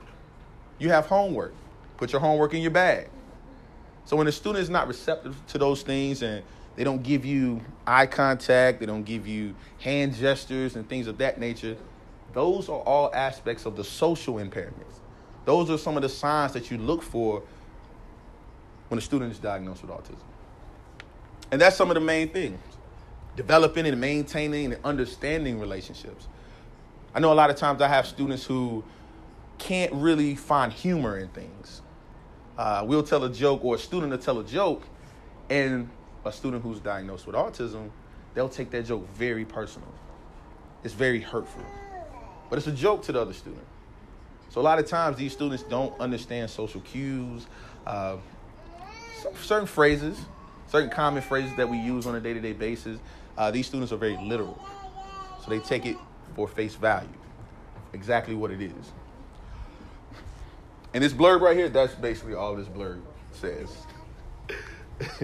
You 0.82 0.90
have 0.90 1.06
homework. 1.06 1.54
Put 1.98 2.12
your 2.12 2.20
homework 2.20 2.56
in 2.56 2.62
your 2.64 2.72
bag. 2.72 3.08
So 4.06 4.16
when 4.18 4.26
a 4.26 4.32
student 4.32 4.64
is 4.64 4.70
not 4.72 4.88
receptive 4.88 5.36
to 5.50 5.60
those 5.60 5.84
things 5.84 6.24
and 6.24 6.42
they 6.76 6.84
don't 6.84 7.04
give 7.04 7.24
you 7.24 7.62
eye 7.86 8.08
contact, 8.08 8.80
they 8.80 8.88
don't 8.88 9.04
give 9.04 9.28
you 9.28 9.54
hand 9.78 10.16
gestures 10.16 10.76
and 10.76 10.90
things 10.90 11.06
of 11.06 11.20
that 11.20 11.40
nature, 11.40 11.78
those 12.34 12.68
are 12.68 12.80
all 12.80 13.14
aspects 13.14 13.68
of 13.68 13.76
the 13.76 13.84
social 13.84 14.36
impairments. 14.38 15.02
Those 15.46 15.70
are 15.70 15.78
some 15.78 15.98
of 15.98 16.02
the 16.02 16.10
signs 16.10 16.54
that 16.54 16.72
you 16.72 16.80
look 16.80 17.04
for 17.04 17.44
when 18.88 18.98
a 18.98 19.02
student 19.02 19.32
is 19.32 19.38
diagnosed 19.38 19.84
with 19.84 19.92
autism. 19.92 20.24
And 21.52 21.62
that's 21.62 21.76
some 21.76 21.92
of 21.92 21.94
the 21.94 22.02
main 22.02 22.30
things 22.30 22.60
developing 23.36 23.86
and 23.86 24.02
maintaining 24.02 24.74
and 24.74 24.84
understanding 24.84 25.60
relationships. 25.60 26.28
I 27.14 27.20
know 27.20 27.32
a 27.32 27.36
lot 27.36 27.52
of 27.52 27.56
times 27.56 27.84
I 27.84 27.88
have 27.88 28.08
students 28.08 28.46
who 28.46 28.84
can't 29.62 29.94
really 29.94 30.36
find 30.36 30.74
humor 30.74 31.18
in 31.18 31.27
things. 31.30 31.82
Uh, 32.58 32.84
we'll 32.86 33.03
tell 33.03 33.24
a 33.24 33.30
joke, 33.32 33.63
or 33.63 33.75
a 33.75 33.77
student 33.77 34.12
will 34.12 34.18
tell 34.18 34.39
a 34.39 34.44
joke, 34.44 34.84
and 35.50 35.88
a 36.25 36.32
student 36.32 36.63
who's 36.63 36.80
diagnosed 36.80 37.27
with 37.27 37.36
autism, 37.36 37.91
they'll 38.34 38.50
take 38.50 38.72
that 38.72 38.86
joke 38.86 39.08
very 39.13 39.46
personal. 39.46 39.88
It's 40.84 40.96
very 40.96 41.22
hurtful. 41.22 41.63
But 42.50 42.58
it's 42.58 42.68
a 42.68 42.72
joke 42.72 43.03
to 43.03 43.12
the 43.12 43.22
other 43.22 43.34
student. 43.34 43.65
So 44.50 44.60
a 44.60 44.63
lot 44.63 44.80
of 44.80 44.88
times 44.88 45.18
these 45.18 45.32
students 45.32 45.63
don't 45.63 45.98
understand 46.00 46.50
social 46.50 46.82
cues, 46.82 47.46
uh, 47.86 48.18
certain 49.41 49.68
phrases, 49.68 50.18
certain 50.68 50.89
common 50.89 51.22
phrases 51.22 51.56
that 51.56 51.70
we 51.70 51.77
use 51.77 52.08
on 52.08 52.15
a 52.15 52.20
day-to-day 52.20 52.53
basis. 52.53 53.00
Uh, 53.38 53.51
these 53.51 53.68
students 53.68 53.94
are 53.94 53.98
very 53.98 54.18
literal, 54.18 54.60
so 55.44 55.50
they 55.50 55.60
take 55.60 55.86
it 55.86 55.96
for 56.36 56.48
face 56.48 56.75
value, 56.75 57.08
exactly 57.94 58.36
what 58.36 58.51
it 58.51 58.62
is. 58.62 58.91
And 60.93 61.03
this 61.03 61.13
blurb 61.13 61.41
right 61.41 61.55
here, 61.55 61.69
that's 61.69 61.95
basically 61.95 62.33
all 62.33 62.55
this 62.55 62.67
blurb 62.67 63.01
says. 63.31 63.69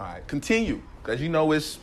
all 0.00 0.06
right, 0.06 0.26
continue, 0.26 0.82
because 1.02 1.20
you 1.20 1.28
know 1.28 1.52
it's 1.52 1.78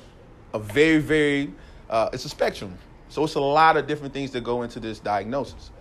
a 0.54 0.60
very, 0.60 1.00
very, 1.00 1.54
uh, 1.90 2.10
it's 2.12 2.26
a 2.26 2.30
spectrum. 2.30 2.78
So 3.10 3.24
it's 3.24 3.36
a 3.36 3.40
lot 3.40 3.78
of 3.78 3.88
different 3.88 4.14
things 4.14 4.32
that 4.32 4.44
go 4.44 4.64
into 4.64 4.80
this 4.80 5.00
diagnosis. 5.00 5.72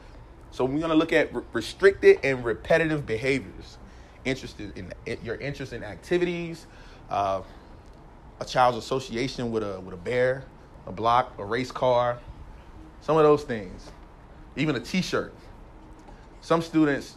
So 0.53 0.65
we're 0.65 0.79
going 0.79 0.91
to 0.91 0.97
look 0.97 1.13
at 1.13 1.35
re- 1.35 1.43
restricted 1.53 2.19
and 2.23 2.45
repetitive 2.45 3.07
behaviors. 3.07 3.79
Interested 4.25 4.77
in, 4.77 4.93
in 5.07 5.19
your 5.25 5.37
interest 5.37 5.73
in 5.73 5.83
activities, 5.83 6.67
uh, 7.11 7.43
a 8.39 8.45
child's 8.45 8.79
association 8.79 9.51
with 9.51 9.63
a 9.63 9.81
with 9.81 9.95
a 9.95 9.97
bear, 9.97 10.45
a 10.87 10.93
block, 10.93 11.33
a 11.39 11.45
race 11.45 11.73
car, 11.73 12.19
some 13.01 13.17
of 13.17 13.25
those 13.25 13.43
things. 13.43 13.91
Even 14.57 14.77
a 14.77 14.81
T-shirt. 14.81 15.33
Some 16.43 16.61
students 16.61 17.17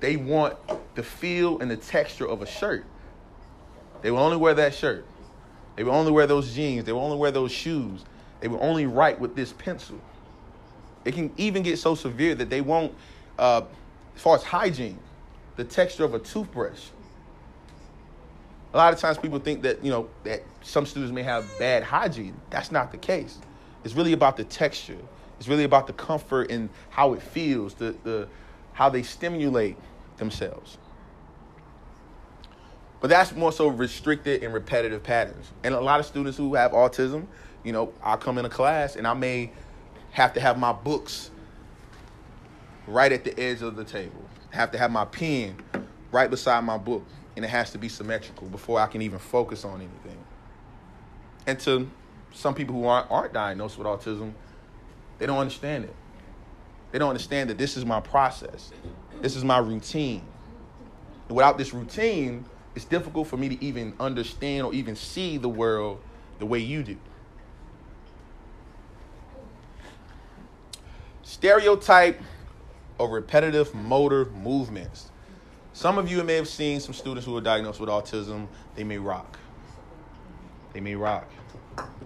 they 0.00 0.16
want 0.16 0.56
the 0.94 1.02
feel 1.02 1.58
and 1.58 1.70
the 1.70 1.76
texture 1.76 2.28
of 2.28 2.42
a 2.42 2.46
shirt. 2.46 2.84
They 4.02 4.10
will 4.10 4.18
only 4.18 4.36
wear 4.36 4.54
that 4.54 4.74
shirt. 4.74 5.06
They 5.74 5.84
will 5.84 5.94
only 5.94 6.12
wear 6.12 6.26
those 6.26 6.54
jeans. 6.54 6.84
They 6.84 6.92
will 6.92 7.00
only 7.00 7.16
wear 7.16 7.30
those 7.30 7.50
shoes. 7.50 8.04
They 8.40 8.48
will 8.48 8.62
only 8.62 8.86
write 8.86 9.18
with 9.18 9.34
this 9.34 9.52
pencil. 9.52 9.98
It 11.04 11.14
can 11.14 11.32
even 11.36 11.62
get 11.62 11.78
so 11.78 11.94
severe 11.94 12.34
that 12.34 12.50
they 12.50 12.60
won't, 12.60 12.94
uh, 13.38 13.62
as 14.14 14.22
far 14.22 14.36
as 14.36 14.42
hygiene, 14.42 14.98
the 15.56 15.64
texture 15.64 16.04
of 16.04 16.14
a 16.14 16.18
toothbrush. 16.18 16.88
A 18.74 18.76
lot 18.76 18.92
of 18.92 18.98
times 18.98 19.16
people 19.16 19.38
think 19.38 19.62
that, 19.62 19.82
you 19.82 19.90
know, 19.90 20.08
that 20.24 20.42
some 20.62 20.84
students 20.84 21.12
may 21.12 21.22
have 21.22 21.46
bad 21.58 21.82
hygiene. 21.82 22.38
That's 22.50 22.70
not 22.70 22.92
the 22.92 22.98
case. 22.98 23.38
It's 23.84 23.94
really 23.94 24.12
about 24.12 24.36
the 24.36 24.44
texture. 24.44 24.98
It's 25.38 25.48
really 25.48 25.64
about 25.64 25.86
the 25.86 25.92
comfort 25.94 26.50
and 26.50 26.68
how 26.90 27.14
it 27.14 27.22
feels, 27.22 27.74
the, 27.74 27.94
the 28.04 28.28
how 28.76 28.90
they 28.90 29.02
stimulate 29.02 29.74
themselves. 30.18 30.76
But 33.00 33.08
that's 33.08 33.34
more 33.34 33.50
so 33.50 33.68
restricted 33.68 34.42
and 34.42 34.52
repetitive 34.52 35.02
patterns. 35.02 35.50
And 35.64 35.74
a 35.74 35.80
lot 35.80 35.98
of 35.98 36.04
students 36.04 36.36
who 36.36 36.54
have 36.56 36.72
autism, 36.72 37.26
you 37.64 37.72
know, 37.72 37.94
I'll 38.02 38.18
come 38.18 38.36
in 38.36 38.44
a 38.44 38.50
class 38.50 38.94
and 38.94 39.06
I 39.06 39.14
may 39.14 39.50
have 40.10 40.34
to 40.34 40.40
have 40.40 40.58
my 40.58 40.74
books 40.74 41.30
right 42.86 43.10
at 43.10 43.24
the 43.24 43.38
edge 43.40 43.62
of 43.62 43.76
the 43.76 43.84
table. 43.84 44.22
Have 44.50 44.72
to 44.72 44.78
have 44.78 44.90
my 44.90 45.06
pen 45.06 45.56
right 46.12 46.28
beside 46.28 46.62
my 46.62 46.76
book, 46.76 47.02
and 47.34 47.46
it 47.46 47.48
has 47.48 47.70
to 47.70 47.78
be 47.78 47.88
symmetrical 47.88 48.46
before 48.48 48.78
I 48.78 48.88
can 48.88 49.00
even 49.00 49.18
focus 49.18 49.64
on 49.64 49.80
anything. 49.80 50.22
And 51.46 51.58
to 51.60 51.90
some 52.34 52.54
people 52.54 52.74
who 52.74 52.84
aren't, 52.84 53.10
aren't 53.10 53.32
diagnosed 53.32 53.78
with 53.78 53.86
autism, 53.86 54.34
they 55.18 55.24
don't 55.24 55.38
understand 55.38 55.84
it. 55.84 55.94
They 56.96 57.00
don't 57.00 57.10
understand 57.10 57.50
that 57.50 57.58
this 57.58 57.76
is 57.76 57.84
my 57.84 58.00
process. 58.00 58.72
This 59.20 59.36
is 59.36 59.44
my 59.44 59.58
routine. 59.58 60.22
And 61.28 61.36
without 61.36 61.58
this 61.58 61.74
routine, 61.74 62.46
it's 62.74 62.86
difficult 62.86 63.28
for 63.28 63.36
me 63.36 63.50
to 63.50 63.62
even 63.62 63.92
understand 64.00 64.64
or 64.64 64.72
even 64.72 64.96
see 64.96 65.36
the 65.36 65.48
world 65.50 66.00
the 66.38 66.46
way 66.46 66.58
you 66.58 66.82
do. 66.82 66.96
Stereotype 71.22 72.18
or 72.96 73.10
repetitive 73.10 73.74
motor 73.74 74.24
movements. 74.30 75.10
Some 75.74 75.98
of 75.98 76.10
you 76.10 76.24
may 76.24 76.36
have 76.36 76.48
seen 76.48 76.80
some 76.80 76.94
students 76.94 77.26
who 77.26 77.36
are 77.36 77.42
diagnosed 77.42 77.78
with 77.78 77.90
autism. 77.90 78.46
They 78.74 78.84
may 78.84 78.96
rock. 78.96 79.38
They 80.72 80.80
may 80.80 80.94
rock. 80.94 81.30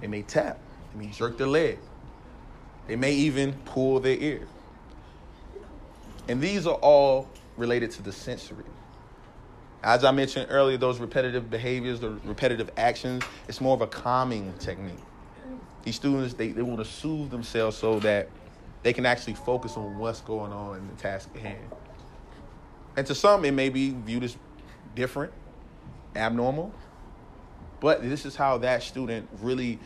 They 0.01 0.09
may 0.09 0.23
tap. 0.23 0.59
They 0.93 1.07
may 1.07 1.13
jerk 1.13 1.39
their 1.39 1.47
leg. 1.47 1.79
They 2.89 2.97
may 2.97 3.13
even 3.13 3.53
pull 3.67 4.01
their 4.01 4.17
ear. 4.17 4.49
And 6.29 6.41
these 6.41 6.67
are 6.67 6.75
all 6.75 7.29
related 7.57 7.91
to 7.93 8.03
the 8.03 8.13
sensory. 8.13 8.65
As 9.83 10.05
I 10.05 10.11
mentioned 10.11 10.49
earlier, 10.51 10.77
those 10.77 10.99
repetitive 10.99 11.51
behaviors, 11.51 12.01
the 12.01 12.11
repetitive 12.25 12.71
actions, 12.77 13.23
it's 13.49 13.61
more 13.61 13.75
of 13.75 13.81
a 13.81 13.87
calming 13.87 14.53
technique. 14.59 14.99
These 15.83 15.97
students, 15.97 16.35
they, 16.35 16.49
they 16.49 16.63
want 16.63 16.79
to 16.79 16.85
soothe 16.85 17.31
themselves 17.31 17.77
so 17.77 17.99
that 18.01 18.29
they 18.83 18.93
can 18.93 19.07
actually 19.07 19.35
focus 19.35 19.77
on 19.77 19.99
what's 19.99 20.21
going 20.21 20.53
on 20.53 20.77
in 20.77 20.89
the 20.89 20.95
task 20.95 21.31
at 21.35 21.41
hand. 21.41 21.71
And 22.97 23.07
to 23.07 23.15
some, 23.15 23.45
it 23.45 23.53
may 23.53 23.71
be 23.71 23.91
viewed 23.91 24.25
as 24.25 24.37
different, 24.95 25.33
abnormal, 26.15 26.75
but 27.81 28.03
this 28.03 28.27
is 28.27 28.37
how 28.37 28.59
that 28.59 28.83
student 28.83 29.29
really 29.41 29.79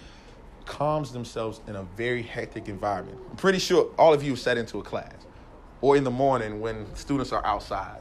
calms 0.67 1.13
themselves 1.13 1.61
in 1.69 1.77
a 1.77 1.83
very 1.97 2.23
hectic 2.23 2.69
environment. 2.69 3.19
I'm 3.31 3.37
pretty 3.37 3.59
sure 3.59 3.91
all 3.99 4.13
of 4.13 4.25
you 4.25 4.31
have 4.31 4.41
sat 4.41 4.59
into 4.59 4.79
a 4.81 4.83
class 4.83 5.13
or 5.81 5.97
in 5.97 6.05
the 6.05 6.11
morning 6.11 6.61
when 6.61 6.95
students 6.95 7.33
are 7.33 7.45
outside. 7.45 8.01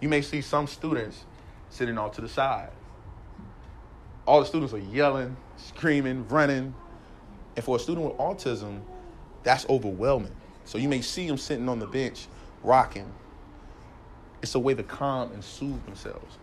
You 0.00 0.08
may 0.08 0.22
see 0.22 0.40
some 0.40 0.66
students 0.66 1.24
sitting 1.70 1.98
off 1.98 2.12
to 2.16 2.20
the 2.20 2.28
side. 2.28 2.70
All 4.26 4.40
the 4.40 4.46
students 4.46 4.72
are 4.72 4.78
yelling, 4.78 5.36
screaming, 5.56 6.26
running. 6.28 6.74
And 7.56 7.64
for 7.64 7.76
a 7.76 7.78
student 7.78 8.06
with 8.06 8.16
autism, 8.16 8.80
that's 9.42 9.66
overwhelming. 9.68 10.32
So 10.64 10.78
you 10.78 10.88
may 10.88 11.00
see 11.00 11.26
them 11.26 11.38
sitting 11.38 11.68
on 11.68 11.78
the 11.78 11.86
bench 11.86 12.26
rocking. 12.62 13.12
It's 14.42 14.54
a 14.54 14.58
way 14.58 14.74
to 14.74 14.82
calm 14.82 15.32
and 15.32 15.42
soothe 15.42 15.84
themselves. 15.84 16.38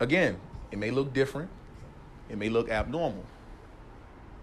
Again, 0.00 0.38
it 0.70 0.78
may 0.78 0.90
look 0.90 1.12
different, 1.12 1.50
it 2.28 2.38
may 2.38 2.48
look 2.48 2.68
abnormal, 2.68 3.24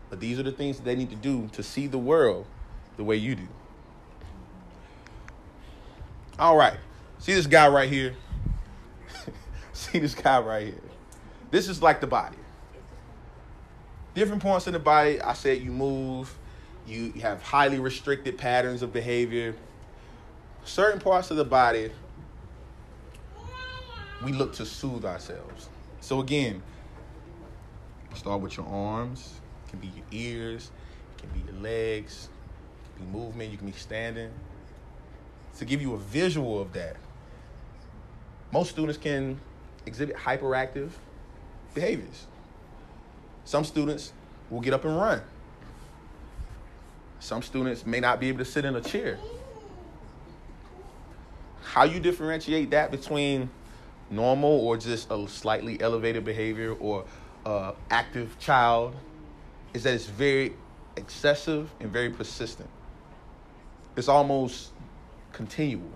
but 0.10 0.20
these 0.20 0.40
are 0.40 0.44
the 0.44 0.52
things 0.52 0.80
they 0.80 0.96
need 0.96 1.10
to 1.10 1.16
do 1.16 1.50
to 1.54 1.64
see 1.64 1.88
the 1.88 1.98
world 1.98 2.46
the 2.98 3.04
way 3.04 3.16
you 3.16 3.36
do. 3.36 3.48
All 6.40 6.56
right, 6.56 6.78
see 7.18 7.34
this 7.34 7.48
guy 7.48 7.68
right 7.68 7.90
here? 7.90 8.16
see 9.74 10.00
this 10.00 10.16
guy 10.16 10.40
right 10.40 10.68
here? 10.68 10.82
This 11.52 11.68
is 11.68 11.82
like 11.82 12.00
the 12.00 12.08
body. 12.08 12.38
Different 14.14 14.42
points 14.42 14.66
in 14.66 14.72
the 14.72 14.80
body, 14.80 15.22
I 15.22 15.34
said 15.34 15.62
you 15.62 15.72
move, 15.72 16.34
you 16.88 17.12
have 17.22 17.42
highly 17.42 17.78
restricted 17.80 18.38
patterns 18.38 18.82
of 18.82 18.94
behavior. 18.94 19.54
Certain 20.64 21.02
parts 21.02 21.30
of 21.30 21.36
the 21.36 21.44
body, 21.44 21.92
we 24.24 24.32
look 24.32 24.54
to 24.54 24.66
soothe 24.66 25.04
ourselves. 25.04 25.68
So 26.00 26.22
again, 26.22 26.64
start 28.16 28.40
with 28.40 28.56
your 28.56 28.66
arms. 28.66 29.34
It 29.66 29.72
can 29.72 29.80
be 29.80 29.88
your 29.88 30.06
ears. 30.12 30.72
It 31.18 31.22
can 31.22 31.30
be 31.32 31.52
your 31.52 31.62
legs. 31.62 32.30
It 32.86 32.98
can 32.98 33.12
be 33.12 33.18
movement. 33.18 33.52
You 33.52 33.58
can 33.58 33.68
be 33.68 33.74
standing. 33.74 34.32
To 35.60 35.66
give 35.66 35.82
you 35.82 35.94
a 35.94 35.98
visual 35.98 36.62
of 36.62 36.72
that, 36.72 36.96
most 38.54 38.70
students 38.70 38.98
can 38.98 39.42
exhibit 39.86 40.16
hyperactive 40.16 40.92
behaviors. 41.74 42.28
Some 43.44 43.66
students 43.66 44.14
will 44.50 44.62
get 44.62 44.74
up 44.74 44.86
and 44.86 44.96
run. 44.96 45.22
Some 47.20 47.42
students 47.42 47.86
may 47.86 48.00
not 48.00 48.22
be 48.22 48.30
able 48.30 48.40
to 48.40 48.46
sit 48.46 48.64
in 48.64 48.74
a 48.78 48.82
chair. 48.82 49.20
How 51.62 51.84
you 51.84 52.00
differentiate 52.00 52.70
that 52.70 52.90
between 52.90 53.50
normal 54.10 54.66
or 54.66 54.78
just 54.78 55.12
a 55.12 55.28
slightly 55.28 55.80
elevated 55.82 56.24
behavior 56.24 56.72
or 56.72 57.04
uh, 57.46 57.74
active 57.92 58.40
child 58.40 58.96
is 59.74 59.84
that 59.84 59.94
it's 59.94 60.06
very 60.06 60.54
excessive 60.96 61.70
and 61.82 61.92
very 61.92 62.10
persistent. 62.10 62.70
It's 63.98 64.08
almost 64.08 64.72
continual. 65.40 65.90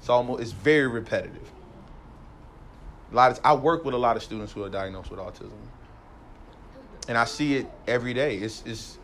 It's 0.00 0.08
almost 0.08 0.42
it's 0.42 0.50
very 0.50 0.88
repetitive. 0.88 1.48
A 3.12 3.14
lot 3.14 3.30
of, 3.30 3.40
I 3.44 3.54
work 3.54 3.84
with 3.84 3.94
a 3.94 3.98
lot 3.98 4.16
of 4.16 4.24
students 4.24 4.52
who 4.52 4.64
are 4.64 4.68
diagnosed 4.68 5.08
with 5.12 5.20
autism, 5.20 5.52
and 7.06 7.16
I 7.16 7.24
see 7.24 7.54
it 7.54 7.70
every 7.86 8.12
day. 8.12 8.38
It's 8.38 8.64
it's 8.66 8.98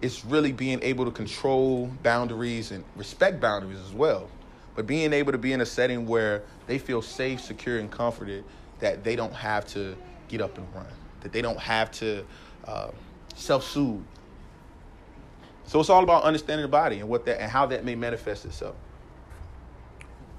it's 0.00 0.24
really 0.24 0.52
being 0.52 0.82
able 0.82 1.04
to 1.04 1.10
control 1.10 1.90
boundaries 2.02 2.70
and 2.70 2.82
respect 2.96 3.38
boundaries 3.38 3.80
as 3.80 3.92
well. 3.92 4.30
But 4.74 4.86
being 4.86 5.12
able 5.12 5.32
to 5.32 5.38
be 5.38 5.52
in 5.52 5.60
a 5.60 5.66
setting 5.66 6.06
where 6.06 6.42
they 6.66 6.78
feel 6.78 7.02
safe, 7.02 7.42
secure, 7.42 7.78
and 7.78 7.90
comforted 7.90 8.44
that 8.78 9.04
they 9.04 9.14
don't 9.14 9.34
have 9.34 9.66
to 9.74 9.94
get 10.28 10.40
up 10.40 10.56
and 10.56 10.66
run, 10.74 10.86
that 11.20 11.32
they 11.32 11.42
don't 11.42 11.58
have 11.58 11.90
to 12.00 12.24
uh, 12.64 12.88
self-soothe. 13.34 14.00
So 15.66 15.80
it's 15.80 15.90
all 15.90 16.02
about 16.02 16.22
understanding 16.22 16.62
the 16.62 16.68
body 16.68 17.00
and 17.00 17.10
what 17.10 17.26
that 17.26 17.42
and 17.42 17.50
how 17.50 17.66
that 17.66 17.84
may 17.84 17.94
manifest 17.94 18.46
itself. 18.46 18.76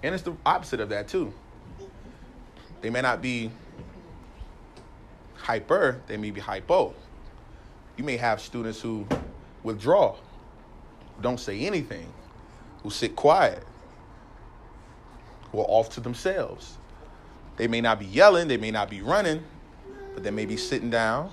And 0.01 0.15
it's 0.15 0.23
the 0.23 0.35
opposite 0.45 0.79
of 0.79 0.89
that 0.89 1.07
too. 1.07 1.33
They 2.81 2.89
may 2.89 3.01
not 3.01 3.21
be 3.21 3.51
hyper, 5.35 5.99
they 6.07 6.17
may 6.17 6.31
be 6.31 6.39
hypo. 6.39 6.93
You 7.97 8.03
may 8.03 8.17
have 8.17 8.39
students 8.39 8.79
who 8.79 9.05
withdraw, 9.63 10.15
don't 11.21 11.39
say 11.39 11.65
anything, 11.65 12.11
who 12.83 12.89
sit 12.89 13.15
quiet, 13.15 13.65
who 15.51 15.59
are 15.59 15.65
off 15.65 15.89
to 15.95 15.99
themselves. 15.99 16.77
They 17.57 17.67
may 17.67 17.81
not 17.81 17.99
be 17.99 18.05
yelling, 18.05 18.47
they 18.47 18.57
may 18.57 18.71
not 18.71 18.89
be 18.89 19.01
running, 19.01 19.43
but 20.13 20.23
they 20.23 20.31
may 20.31 20.45
be 20.45 20.55
sitting 20.55 20.89
down, 20.89 21.29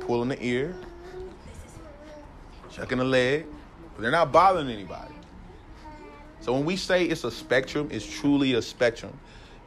pulling 0.00 0.30
the 0.30 0.42
ear, 0.42 0.74
checking 2.70 2.98
the 2.98 3.04
leg, 3.04 3.44
but 3.94 4.02
they're 4.02 4.10
not 4.10 4.32
bothering 4.32 4.70
anybody. 4.70 5.14
So 6.40 6.52
when 6.54 6.64
we 6.64 6.76
say 6.76 7.04
it's 7.04 7.24
a 7.24 7.30
spectrum, 7.30 7.88
it's 7.90 8.06
truly 8.06 8.54
a 8.54 8.62
spectrum. 8.62 9.18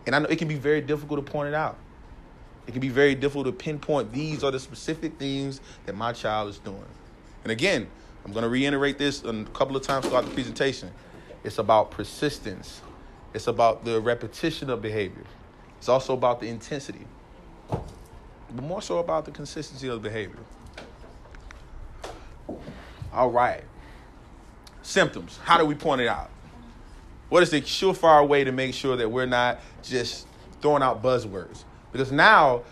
And 0.06 0.16
I 0.16 0.20
know 0.20 0.28
it 0.28 0.38
can 0.38 0.48
be 0.48 0.56
very 0.56 0.82
difficult 0.82 1.26
to 1.26 1.32
point 1.32 1.50
it 1.50 1.54
out. 1.54 1.78
It 2.68 2.72
can 2.72 2.82
be 2.82 2.90
very 2.90 3.16
difficult 3.16 3.46
to 3.46 3.52
pinpoint 3.52 4.12
these 4.12 4.44
are 4.44 4.52
the 4.52 4.60
specific 4.60 5.18
things 5.18 5.62
that 5.86 5.96
my 5.96 6.14
child 6.14 6.50
is 6.50 6.60
doing. 6.60 6.86
And 7.44 7.52
again, 7.52 7.88
I'm 8.26 8.32
going 8.32 8.44
to 8.44 8.50
reiterate 8.50 8.98
this 8.98 9.24
a 9.24 9.46
couple 9.54 9.76
of 9.76 9.84
times 9.84 10.06
throughout 10.06 10.26
the 10.26 10.32
presentation. 10.32 10.92
It's 11.44 11.58
about 11.58 11.92
persistence. 11.92 12.82
It's 13.34 13.48
about 13.48 13.84
the 13.84 14.00
repetition 14.00 14.70
of 14.70 14.82
behavior. 14.82 15.26
It's 15.78 15.90
also 15.90 16.14
about 16.14 16.40
the 16.40 16.48
intensity, 16.48 17.06
but 17.70 18.64
more 18.64 18.82
so 18.82 19.00
about 19.00 19.26
the 19.26 19.32
consistency 19.32 19.90
of 19.90 20.02
the 20.02 20.10
behavior. 20.10 20.40
All 23.12 23.30
right. 23.30 23.64
Symptoms. 24.82 25.40
How 25.44 25.58
do 25.58 25.66
we 25.66 25.76
point 25.76 26.00
it 26.00 26.08
out? 26.08 26.30
What 27.30 27.44
is 27.44 27.50
the 27.50 27.62
surefire 27.62 28.28
way 28.28 28.44
to 28.44 28.52
make 28.52 28.74
sure 28.74 28.96
that 28.96 29.10
we're 29.10 29.26
not 29.26 29.60
just 29.82 30.28
throwing 30.62 30.84
out 30.84 31.02
buzzwords? 31.02 31.64
Because 31.92 32.12
now, 32.12 32.64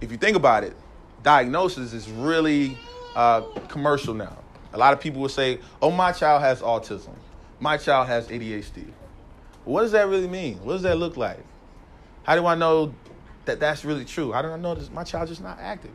if 0.00 0.10
you 0.10 0.18
think 0.18 0.36
about 0.36 0.64
it, 0.64 0.74
diagnosis 1.22 1.92
is 1.92 2.10
really 2.10 2.76
uh, 3.14 3.42
commercial 3.68 4.14
now. 4.14 4.36
A 4.72 4.78
lot 4.78 4.92
of 4.92 5.00
people 5.00 5.20
will 5.20 5.28
say, 5.28 5.58
"Oh, 5.82 5.90
my 5.90 6.12
child 6.12 6.42
has 6.42 6.60
autism. 6.60 7.14
My 7.58 7.76
child 7.76 8.06
has 8.08 8.28
ADHD." 8.28 8.86
What 9.64 9.82
does 9.82 9.92
that 9.92 10.08
really 10.08 10.28
mean? 10.28 10.58
What 10.64 10.74
does 10.74 10.82
that 10.82 10.96
look 10.96 11.16
like? 11.16 11.44
How 12.22 12.36
do 12.36 12.46
I 12.46 12.54
know 12.54 12.94
that 13.44 13.60
that's 13.60 13.84
really 13.84 14.04
true? 14.04 14.32
How 14.32 14.42
do 14.42 14.48
I 14.48 14.56
know 14.56 14.74
that 14.74 14.92
my 14.92 15.04
child 15.04 15.30
is 15.30 15.40
not 15.40 15.58
active? 15.60 15.90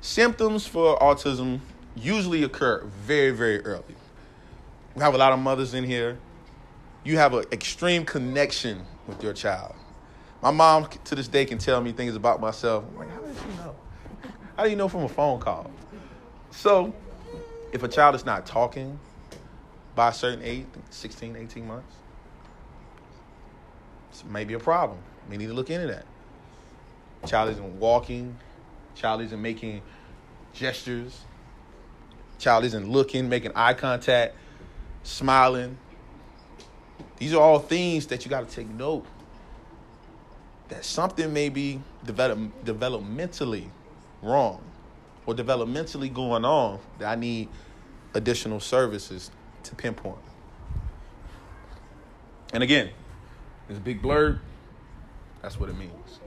Symptoms 0.00 0.66
for 0.66 0.98
autism 0.98 1.60
usually 1.96 2.42
occur 2.44 2.84
very, 3.02 3.30
very 3.30 3.64
early. 3.64 3.96
We 4.98 5.04
have 5.04 5.14
a 5.14 5.18
lot 5.18 5.32
of 5.32 5.38
mothers 5.38 5.74
in 5.74 5.84
here. 5.84 6.18
You 7.04 7.18
have 7.18 7.32
an 7.32 7.44
extreme 7.52 8.04
connection 8.04 8.84
with 9.06 9.22
your 9.22 9.32
child. 9.32 9.76
My 10.42 10.50
mom 10.50 10.88
to 11.04 11.14
this 11.14 11.28
day 11.28 11.44
can 11.44 11.58
tell 11.58 11.80
me 11.80 11.92
things 11.92 12.16
about 12.16 12.40
myself. 12.40 12.82
I'm 12.88 12.98
like, 12.98 13.10
how 13.10 13.20
does 13.20 13.36
she 13.40 13.48
know? 13.58 13.76
How 14.56 14.64
do 14.64 14.70
you 14.70 14.74
know 14.74 14.88
from 14.88 15.04
a 15.04 15.08
phone 15.08 15.38
call? 15.38 15.70
So, 16.50 16.92
if 17.70 17.84
a 17.84 17.88
child 17.88 18.16
is 18.16 18.26
not 18.26 18.44
talking 18.44 18.98
by 19.94 20.08
a 20.08 20.12
certain 20.12 20.42
age, 20.42 20.66
16, 20.90 21.36
18 21.36 21.64
months, 21.64 21.94
it 24.18 24.26
may 24.26 24.42
be 24.42 24.54
a 24.54 24.58
problem. 24.58 24.98
We 25.30 25.36
need 25.36 25.46
to 25.46 25.54
look 25.54 25.70
into 25.70 25.86
that. 25.86 26.06
Child 27.24 27.50
isn't 27.50 27.78
walking, 27.78 28.36
child 28.96 29.20
isn't 29.22 29.40
making 29.40 29.80
gestures, 30.52 31.20
child 32.40 32.64
isn't 32.64 32.90
looking, 32.90 33.28
making 33.28 33.52
eye 33.54 33.74
contact, 33.74 34.34
smiling. 35.02 35.76
These 37.16 37.34
are 37.34 37.40
all 37.40 37.58
things 37.58 38.06
that 38.08 38.24
you 38.24 38.30
got 38.30 38.48
to 38.48 38.54
take 38.54 38.68
note 38.68 39.04
that 40.68 40.84
something 40.84 41.32
may 41.32 41.48
be 41.48 41.80
develop, 42.04 42.38
developmentally 42.64 43.68
wrong 44.22 44.62
or 45.26 45.34
developmentally 45.34 46.12
going 46.12 46.44
on 46.44 46.78
that 46.98 47.10
I 47.10 47.14
need 47.14 47.48
additional 48.14 48.60
services 48.60 49.30
to 49.64 49.74
pinpoint. 49.74 50.18
And 52.52 52.62
again, 52.62 52.90
this 53.68 53.78
big 53.78 54.00
blurb, 54.02 54.38
that's 55.42 55.60
what 55.60 55.68
it 55.68 55.76
means. 55.76 56.20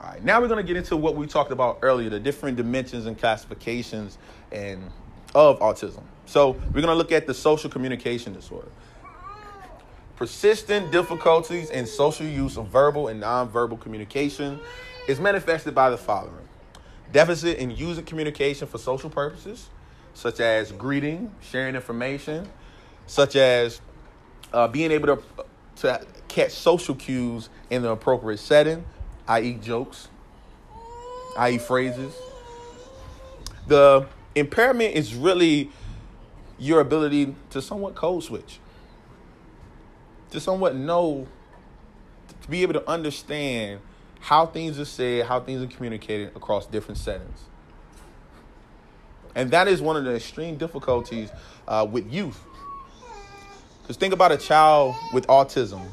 All 0.00 0.08
right, 0.10 0.22
now 0.22 0.40
we're 0.40 0.48
going 0.48 0.64
to 0.64 0.66
get 0.66 0.76
into 0.76 0.96
what 0.96 1.16
we 1.16 1.26
talked 1.26 1.50
about 1.50 1.78
earlier, 1.82 2.10
the 2.10 2.20
different 2.20 2.56
dimensions 2.56 3.06
and 3.06 3.18
classifications 3.18 4.18
and 4.52 4.90
of 5.34 5.58
autism. 5.60 6.02
So, 6.26 6.50
we're 6.50 6.80
going 6.80 6.86
to 6.86 6.94
look 6.94 7.12
at 7.12 7.26
the 7.26 7.34
social 7.34 7.70
communication 7.70 8.32
disorder. 8.32 8.68
Persistent 10.16 10.92
difficulties 10.92 11.70
in 11.70 11.86
social 11.86 12.26
use 12.26 12.56
of 12.56 12.68
verbal 12.68 13.08
and 13.08 13.22
nonverbal 13.22 13.80
communication 13.80 14.60
is 15.08 15.20
manifested 15.20 15.74
by 15.74 15.90
the 15.90 15.98
following 15.98 16.48
deficit 17.12 17.58
in 17.58 17.70
using 17.70 18.04
communication 18.04 18.66
for 18.66 18.76
social 18.76 19.08
purposes, 19.08 19.68
such 20.14 20.40
as 20.40 20.72
greeting, 20.72 21.32
sharing 21.40 21.74
information, 21.76 22.46
such 23.06 23.36
as 23.36 23.80
uh, 24.52 24.68
being 24.68 24.90
able 24.90 25.16
to, 25.16 25.22
to 25.76 26.06
catch 26.28 26.50
social 26.50 26.94
cues 26.94 27.48
in 27.70 27.82
the 27.82 27.90
appropriate 27.90 28.38
setting, 28.38 28.84
i.e., 29.28 29.54
jokes, 29.54 30.08
i.e., 31.38 31.58
phrases. 31.58 32.14
The 33.68 34.06
impairment 34.34 34.94
is 34.94 35.14
really 35.14 35.70
your 36.58 36.80
ability 36.80 37.34
to 37.50 37.60
somewhat 37.60 37.94
code 37.94 38.22
switch 38.22 38.58
to 40.34 40.40
somewhat 40.40 40.74
know, 40.74 41.28
to 42.42 42.48
be 42.48 42.62
able 42.62 42.72
to 42.74 42.90
understand 42.90 43.80
how 44.18 44.44
things 44.44 44.80
are 44.80 44.84
said, 44.84 45.24
how 45.26 45.38
things 45.38 45.62
are 45.62 45.66
communicated 45.68 46.34
across 46.36 46.66
different 46.66 46.98
settings. 46.98 47.44
And 49.36 49.50
that 49.52 49.68
is 49.68 49.80
one 49.80 49.96
of 49.96 50.04
the 50.04 50.16
extreme 50.16 50.56
difficulties 50.56 51.30
uh, 51.68 51.86
with 51.88 52.12
youth. 52.12 52.40
Because 53.82 53.96
think 53.96 54.12
about 54.12 54.32
a 54.32 54.36
child 54.36 54.96
with 55.12 55.24
autism. 55.28 55.86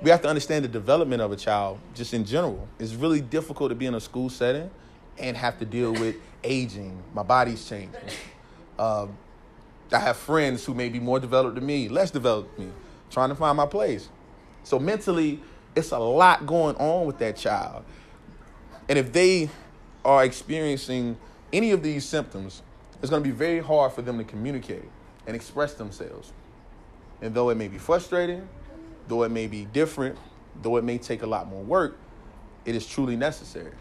We 0.00 0.10
have 0.10 0.22
to 0.22 0.28
understand 0.28 0.64
the 0.64 0.68
development 0.68 1.20
of 1.20 1.30
a 1.30 1.36
child 1.36 1.78
just 1.94 2.14
in 2.14 2.24
general. 2.24 2.66
It's 2.78 2.94
really 2.94 3.20
difficult 3.20 3.70
to 3.70 3.74
be 3.74 3.84
in 3.84 3.94
a 3.94 4.00
school 4.00 4.30
setting 4.30 4.70
and 5.18 5.36
have 5.36 5.58
to 5.58 5.64
deal 5.64 5.92
with 5.92 6.16
aging. 6.42 7.02
My 7.14 7.22
body's 7.22 7.66
changing. 7.68 8.00
Uh, 8.78 9.06
I 9.92 9.98
have 9.98 10.16
friends 10.16 10.64
who 10.64 10.74
may 10.74 10.88
be 10.88 10.98
more 10.98 11.20
developed 11.20 11.56
than 11.56 11.66
me, 11.66 11.88
less 11.88 12.10
developed 12.10 12.56
than 12.56 12.68
me 12.68 12.72
trying 13.12 13.28
to 13.28 13.34
find 13.34 13.56
my 13.56 13.66
place. 13.66 14.08
So 14.64 14.78
mentally, 14.78 15.40
it's 15.76 15.90
a 15.90 15.98
lot 15.98 16.46
going 16.46 16.76
on 16.76 17.06
with 17.06 17.18
that 17.18 17.36
child. 17.36 17.84
And 18.88 18.98
if 18.98 19.12
they 19.12 19.50
are 20.04 20.24
experiencing 20.24 21.16
any 21.52 21.70
of 21.70 21.82
these 21.82 22.04
symptoms, 22.04 22.62
it's 23.00 23.10
going 23.10 23.22
to 23.22 23.28
be 23.28 23.34
very 23.34 23.60
hard 23.60 23.92
for 23.92 24.02
them 24.02 24.18
to 24.18 24.24
communicate 24.24 24.88
and 25.26 25.36
express 25.36 25.74
themselves. 25.74 26.32
And 27.20 27.34
though 27.34 27.50
it 27.50 27.56
may 27.56 27.68
be 27.68 27.78
frustrating, 27.78 28.48
though 29.08 29.22
it 29.22 29.30
may 29.30 29.46
be 29.46 29.66
different, 29.66 30.18
though 30.62 30.76
it 30.76 30.84
may 30.84 30.98
take 30.98 31.22
a 31.22 31.26
lot 31.26 31.48
more 31.48 31.62
work, 31.62 31.98
it 32.64 32.74
is 32.74 32.86
truly 32.86 33.16
necessary. 33.16 33.72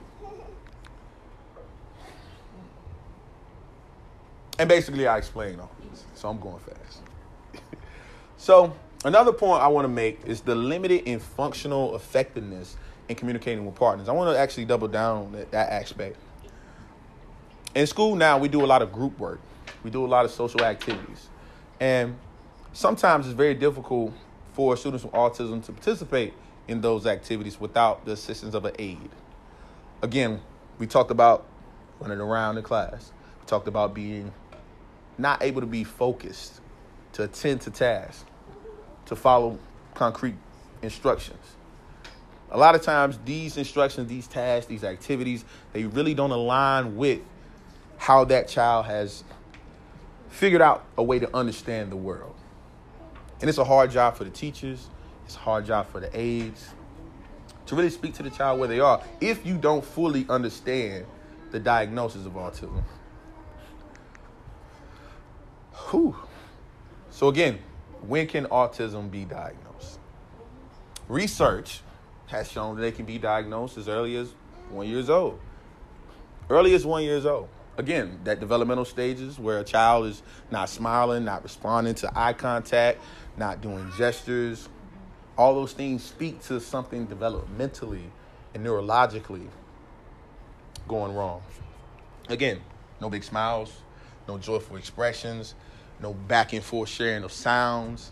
And 4.61 4.69
basically, 4.69 5.07
I 5.07 5.17
explained 5.17 5.59
all 5.59 5.71
this, 5.89 6.05
so 6.13 6.29
I'm 6.29 6.39
going 6.39 6.59
fast. 6.59 7.01
so, 8.37 8.73
Another 9.03 9.33
point 9.33 9.63
I 9.63 9.67
want 9.67 9.85
to 9.85 9.89
make 9.89 10.19
is 10.27 10.41
the 10.41 10.53
limited 10.53 11.09
in 11.09 11.19
functional 11.19 11.95
effectiveness 11.95 12.77
in 13.09 13.15
communicating 13.15 13.65
with 13.65 13.73
partners. 13.73 14.07
I 14.07 14.11
want 14.11 14.31
to 14.31 14.39
actually 14.39 14.65
double 14.65 14.87
down 14.87 15.25
on 15.25 15.31
that, 15.31 15.51
that 15.51 15.71
aspect. 15.71 16.17
in 17.73 17.87
school 17.87 18.15
now, 18.15 18.37
we 18.37 18.47
do 18.47 18.63
a 18.63 18.67
lot 18.67 18.83
of 18.83 18.91
group 18.91 19.17
work, 19.17 19.39
we 19.83 19.89
do 19.89 20.05
a 20.05 20.07
lot 20.07 20.25
of 20.25 20.29
social 20.29 20.63
activities. 20.63 21.29
And 21.79 22.15
sometimes 22.73 23.25
it's 23.25 23.33
very 23.33 23.55
difficult 23.55 24.13
for 24.53 24.77
students 24.77 25.03
with 25.03 25.13
autism 25.13 25.65
to 25.65 25.71
participate 25.71 26.33
in 26.67 26.81
those 26.81 27.07
activities 27.07 27.59
without 27.59 28.05
the 28.05 28.11
assistance 28.11 28.53
of 28.53 28.65
an 28.65 28.75
aide. 28.77 29.09
Again, 30.03 30.41
we 30.77 30.85
talked 30.85 31.09
about 31.09 31.47
running 31.99 32.19
around 32.19 32.53
the 32.53 32.61
class. 32.61 33.11
We 33.39 33.47
talked 33.47 33.67
about 33.67 33.95
being 33.95 34.31
not 35.17 35.43
able 35.43 35.61
to 35.61 35.67
be 35.67 35.83
focused, 35.83 36.61
to 37.13 37.23
attend 37.23 37.61
to 37.61 37.71
tasks, 37.71 38.25
to 39.05 39.15
follow 39.15 39.59
concrete 39.93 40.35
instructions. 40.81 41.55
A 42.49 42.57
lot 42.57 42.75
of 42.75 42.81
times, 42.81 43.17
these 43.23 43.57
instructions, 43.57 44.09
these 44.09 44.27
tasks, 44.27 44.67
these 44.67 44.83
activities, 44.83 45.45
they 45.73 45.85
really 45.85 46.13
don't 46.13 46.31
align 46.31 46.97
with 46.97 47.21
how 47.97 48.25
that 48.25 48.47
child 48.47 48.85
has 48.87 49.23
figured 50.29 50.61
out 50.61 50.83
a 50.97 51.03
way 51.03 51.19
to 51.19 51.35
understand 51.35 51.91
the 51.91 51.95
world. 51.95 52.35
And 53.39 53.49
it's 53.49 53.57
a 53.57 53.63
hard 53.63 53.91
job 53.91 54.15
for 54.15 54.23
the 54.23 54.29
teachers, 54.29 54.87
it's 55.25 55.35
a 55.35 55.39
hard 55.39 55.65
job 55.65 55.87
for 55.89 55.99
the 55.99 56.09
aides 56.17 56.73
to 57.71 57.75
really 57.77 57.89
speak 57.89 58.13
to 58.13 58.21
the 58.23 58.29
child 58.29 58.59
where 58.59 58.67
they 58.67 58.81
are 58.81 59.01
if 59.21 59.45
you 59.45 59.57
don't 59.57 59.83
fully 59.83 60.25
understand 60.27 61.05
the 61.51 61.59
diagnosis 61.59 62.25
of 62.25 62.33
autism. 62.33 62.83
Whew. 65.89 66.15
So 67.09 67.27
again, 67.27 67.59
when 68.07 68.27
can 68.27 68.45
autism 68.45 69.11
be 69.11 69.25
diagnosed? 69.25 69.99
Research 71.07 71.81
has 72.27 72.49
shown 72.49 72.75
that 72.75 72.81
they 72.81 72.91
can 72.91 73.05
be 73.05 73.17
diagnosed 73.17 73.77
as 73.77 73.89
early 73.89 74.15
as 74.15 74.33
one 74.69 74.87
years 74.87 75.09
old. 75.09 75.39
Early 76.49 76.73
as 76.73 76.85
one 76.85 77.03
years 77.03 77.25
old. 77.25 77.49
Again, 77.77 78.19
that 78.23 78.39
developmental 78.39 78.85
stages 78.85 79.39
where 79.39 79.59
a 79.59 79.63
child 79.63 80.05
is 80.05 80.21
not 80.49 80.69
smiling, 80.69 81.25
not 81.25 81.43
responding 81.43 81.95
to 81.95 82.11
eye 82.17 82.33
contact, 82.33 82.99
not 83.37 83.61
doing 83.61 83.91
gestures. 83.97 84.69
All 85.37 85.55
those 85.55 85.73
things 85.73 86.03
speak 86.03 86.41
to 86.43 86.59
something 86.59 87.07
developmentally 87.07 88.03
and 88.53 88.65
neurologically 88.65 89.47
going 90.87 91.15
wrong. 91.15 91.41
Again, 92.29 92.61
no 92.99 93.09
big 93.09 93.23
smiles, 93.23 93.73
no 94.27 94.37
joyful 94.37 94.77
expressions, 94.77 95.55
no 96.01 96.13
back 96.13 96.53
and 96.53 96.63
forth 96.63 96.89
sharing 96.89 97.23
of 97.23 97.31
sounds. 97.31 98.11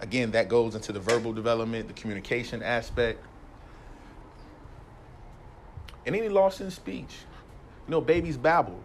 Again, 0.00 0.30
that 0.32 0.48
goes 0.48 0.74
into 0.74 0.92
the 0.92 1.00
verbal 1.00 1.32
development, 1.32 1.88
the 1.88 1.94
communication 1.94 2.62
aspect. 2.62 3.22
And 6.06 6.14
any 6.16 6.28
loss 6.28 6.60
in 6.60 6.70
speech. 6.70 7.14
You 7.86 7.92
know, 7.92 8.00
babies 8.00 8.36
babble. 8.36 8.80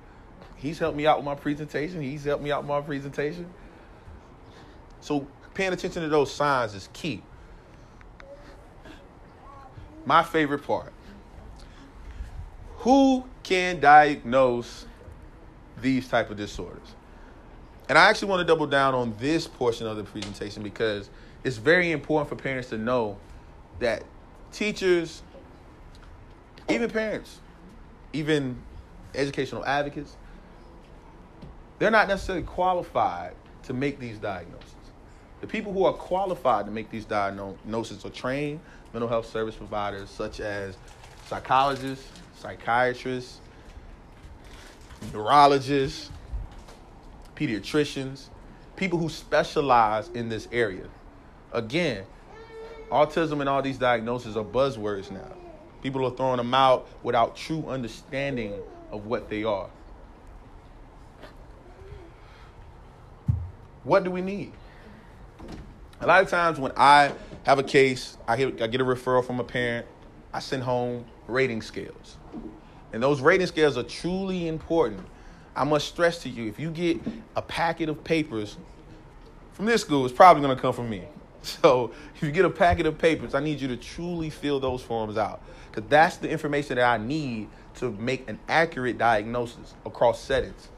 He's 0.56 0.79
helped 0.79 0.97
me 0.97 1.06
out 1.06 1.17
with 1.17 1.25
my 1.25 1.36
presentation. 1.36 2.01
He's 2.01 2.23
helped 2.23 2.43
me 2.43 2.51
out 2.51 2.63
with 2.63 2.69
my 2.69 2.82
presentation. 2.82 3.47
So 5.01 5.27
paying 5.53 5.73
attention 5.73 6.01
to 6.01 6.10
those 6.10 6.34
signs 6.34 6.73
is 6.73 6.89
key. 6.93 7.21
My 10.06 10.23
favorite 10.23 10.65
part. 10.65 10.91
Who 12.77 13.25
can 13.43 13.79
diagnose 13.79 14.86
these 15.82 16.08
type 16.08 16.29
of 16.29 16.38
disorders? 16.38 16.95
And 17.93 17.99
I 17.99 18.10
actually 18.10 18.29
want 18.29 18.39
to 18.39 18.43
double 18.43 18.65
down 18.65 18.95
on 18.95 19.13
this 19.19 19.45
portion 19.45 19.86
of 19.86 19.97
the 19.97 20.03
presentation 20.03 20.63
because 20.63 21.12
it's 21.43 21.58
very 21.58 21.91
important 21.91 22.27
for 22.27 22.36
parents 22.36 22.69
to 22.69 22.77
know 22.79 23.19
that 23.77 24.01
teachers, 24.51 25.21
even 26.67 26.89
parents, 26.89 27.39
even 28.12 28.58
educational 29.13 29.63
advocates, 29.63 30.17
they're 31.77 31.91
not 31.91 32.08
necessarily 32.08 32.43
qualified 32.43 33.36
to 33.65 33.75
make 33.75 33.99
these 33.99 34.17
diagnoses. 34.17 34.73
The 35.41 35.47
people 35.47 35.71
who 35.71 35.86
are 35.86 35.93
qualified 35.93 36.65
to 36.65 36.71
make 36.71 36.89
these 36.89 37.06
diagnoses 37.06 38.03
are 38.03 38.10
trained 38.10 38.60
mental 38.91 39.08
health 39.08 39.27
service 39.27 39.53
providers 39.53 40.10
such 40.10 40.39
as 40.39 40.77
psychologists, 41.27 42.08
psychiatrists, 42.39 43.39
neurologists, 45.13 46.10
pediatricians, 47.43 48.29
people 48.75 48.97
who 48.97 49.10
specialize 49.10 50.10
in 50.10 50.29
this 50.29 50.47
area. 50.51 50.88
Again, 51.51 52.06
autism 52.89 53.39
and 53.41 53.49
all 53.49 53.62
these 53.62 53.77
diagnoses 53.77 54.38
are 54.38 54.43
buzzwords 54.43 55.12
now. 55.12 55.32
People 55.82 56.06
are 56.06 56.15
throwing 56.15 56.38
them 56.38 56.53
out 56.53 56.88
without 57.03 57.36
true 57.36 57.65
understanding 57.67 58.53
of 58.91 59.06
what 59.06 59.29
they 59.29 59.43
are. 59.43 59.69
What 63.84 64.06
do 64.06 64.12
we 64.12 64.21
need? 64.21 64.53
A 65.99 66.08
lot 66.08 66.23
of 66.23 66.29
times 66.29 66.60
when 66.60 66.71
I 66.77 67.12
have 67.43 67.60
a 67.60 67.63
case, 67.63 68.17
I 68.27 68.38
get, 68.38 68.62
a 68.62 68.86
referral 68.86 69.25
from 69.25 69.39
a 69.39 69.43
parent, 69.43 69.86
I 70.34 70.39
send 70.39 70.63
home 70.63 71.06
rating 71.27 71.62
scales. 71.62 72.17
And 72.93 73.03
those 73.03 73.19
rating 73.19 73.47
scales 73.47 73.77
are 73.77 73.84
truly 73.84 74.47
important. 74.47 75.06
I 75.55 75.63
must 75.63 75.87
stress 75.87 76.19
to 76.23 76.29
you 76.29 76.47
if 76.47 76.59
you 76.59 76.71
get 76.71 76.99
a 77.35 77.41
packet 77.41 77.89
of 77.89 78.03
papers 78.03 78.57
from 79.53 79.65
this 79.65 79.81
school, 79.81 80.03
it's 80.05 80.13
probably 80.13 80.41
going 80.41 80.55
to 80.55 80.61
come 80.61 80.73
from 80.73 80.89
me. 80.89 81.03
So 81.43 81.91
if 82.15 82.23
you 82.23 82.31
get 82.31 82.45
a 82.45 82.49
packet 82.49 82.85
of 82.85 82.97
papers, 82.97 83.35
I 83.35 83.41
need 83.41 83.59
you 83.59 83.67
to 83.67 83.75
truly 83.75 84.29
fill 84.29 84.61
those 84.61 84.81
forms 84.81 85.17
out 85.17 85.41
because 85.69 85.89
that's 85.89 86.15
the 86.15 86.29
information 86.29 86.77
that 86.77 86.85
I 86.85 86.95
need 86.95 87.49
to 87.75 87.91
make 87.91 88.29
an 88.29 88.39
accurate 88.47 88.97
diagnosis 88.97 89.73
across 89.85 90.21
settings. 90.21 90.69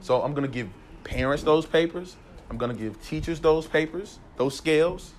So 0.00 0.22
I'm 0.22 0.32
going 0.32 0.46
to 0.46 0.52
give 0.52 0.68
parents 1.02 1.42
those 1.42 1.66
papers. 1.66 2.14
I'm 2.48 2.56
going 2.56 2.70
to 2.70 2.80
give 2.80 3.02
teachers 3.02 3.40
those 3.40 3.66
papers, 3.66 4.20
those 4.36 4.56
scales. 4.56 5.10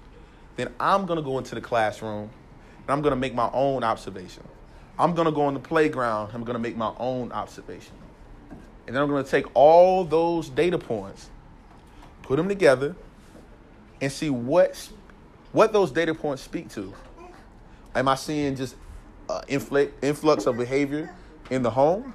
Then 0.56 0.70
I'm 0.80 1.06
going 1.06 1.18
to 1.18 1.24
go 1.24 1.38
into 1.38 1.54
the 1.54 1.62
classroom 1.62 2.30
and 2.78 2.90
I'm 2.90 3.02
going 3.02 3.12
to 3.12 3.20
make 3.20 3.36
my 3.36 3.50
own 3.52 3.84
observation. 3.84 4.44
I'm 4.98 5.16
going 5.16 5.26
to 5.26 5.34
go 5.34 5.42
on 5.42 5.54
the 5.54 5.60
playground. 5.60 6.32
I'm 6.34 6.46
going 6.46 6.56
to 6.56 6.62
make 6.62 6.78
my 6.78 6.94
own 6.98 7.34
observation. 7.34 7.96
And 8.86 8.96
then 8.96 9.02
I'm 9.02 9.10
going 9.10 9.24
to 9.24 9.30
take 9.30 9.46
all 9.54 10.04
those 10.04 10.50
data 10.50 10.78
points, 10.78 11.30
put 12.22 12.36
them 12.36 12.48
together, 12.48 12.96
and 14.02 14.12
see 14.12 14.30
what 14.30 14.90
what 15.52 15.72
those 15.72 15.92
data 15.92 16.14
points 16.14 16.42
speak 16.42 16.70
to. 16.70 16.94
Am 17.96 18.08
I 18.08 18.16
seeing 18.16 18.56
just 18.56 18.76
uh, 19.30 19.42
influx 19.48 20.46
of 20.46 20.58
behavior 20.58 21.14
in 21.50 21.62
the 21.62 21.70
home? 21.70 22.14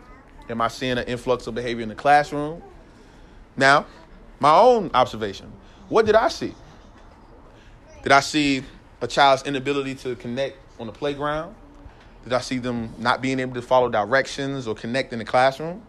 Am 0.50 0.60
I 0.60 0.68
seeing 0.68 0.98
an 0.98 1.04
influx 1.04 1.46
of 1.46 1.54
behavior 1.54 1.82
in 1.82 1.88
the 1.88 1.94
classroom? 1.94 2.62
Now, 3.56 3.86
my 4.40 4.56
own 4.56 4.90
observation. 4.92 5.52
What 5.88 6.04
did 6.04 6.16
I 6.16 6.28
see? 6.28 6.54
Did 8.02 8.12
I 8.12 8.20
see 8.20 8.62
a 9.00 9.06
child's 9.06 9.44
inability 9.44 9.94
to 9.96 10.16
connect 10.16 10.58
on 10.80 10.86
the 10.86 10.92
playground? 10.92 11.54
Did 12.24 12.32
I 12.32 12.40
see 12.40 12.58
them 12.58 12.92
not 12.98 13.22
being 13.22 13.40
able 13.40 13.54
to 13.54 13.62
follow 13.62 13.88
directions 13.88 14.66
or 14.66 14.74
connect 14.74 15.12
in 15.12 15.18
the 15.18 15.24
classroom? 15.24 15.82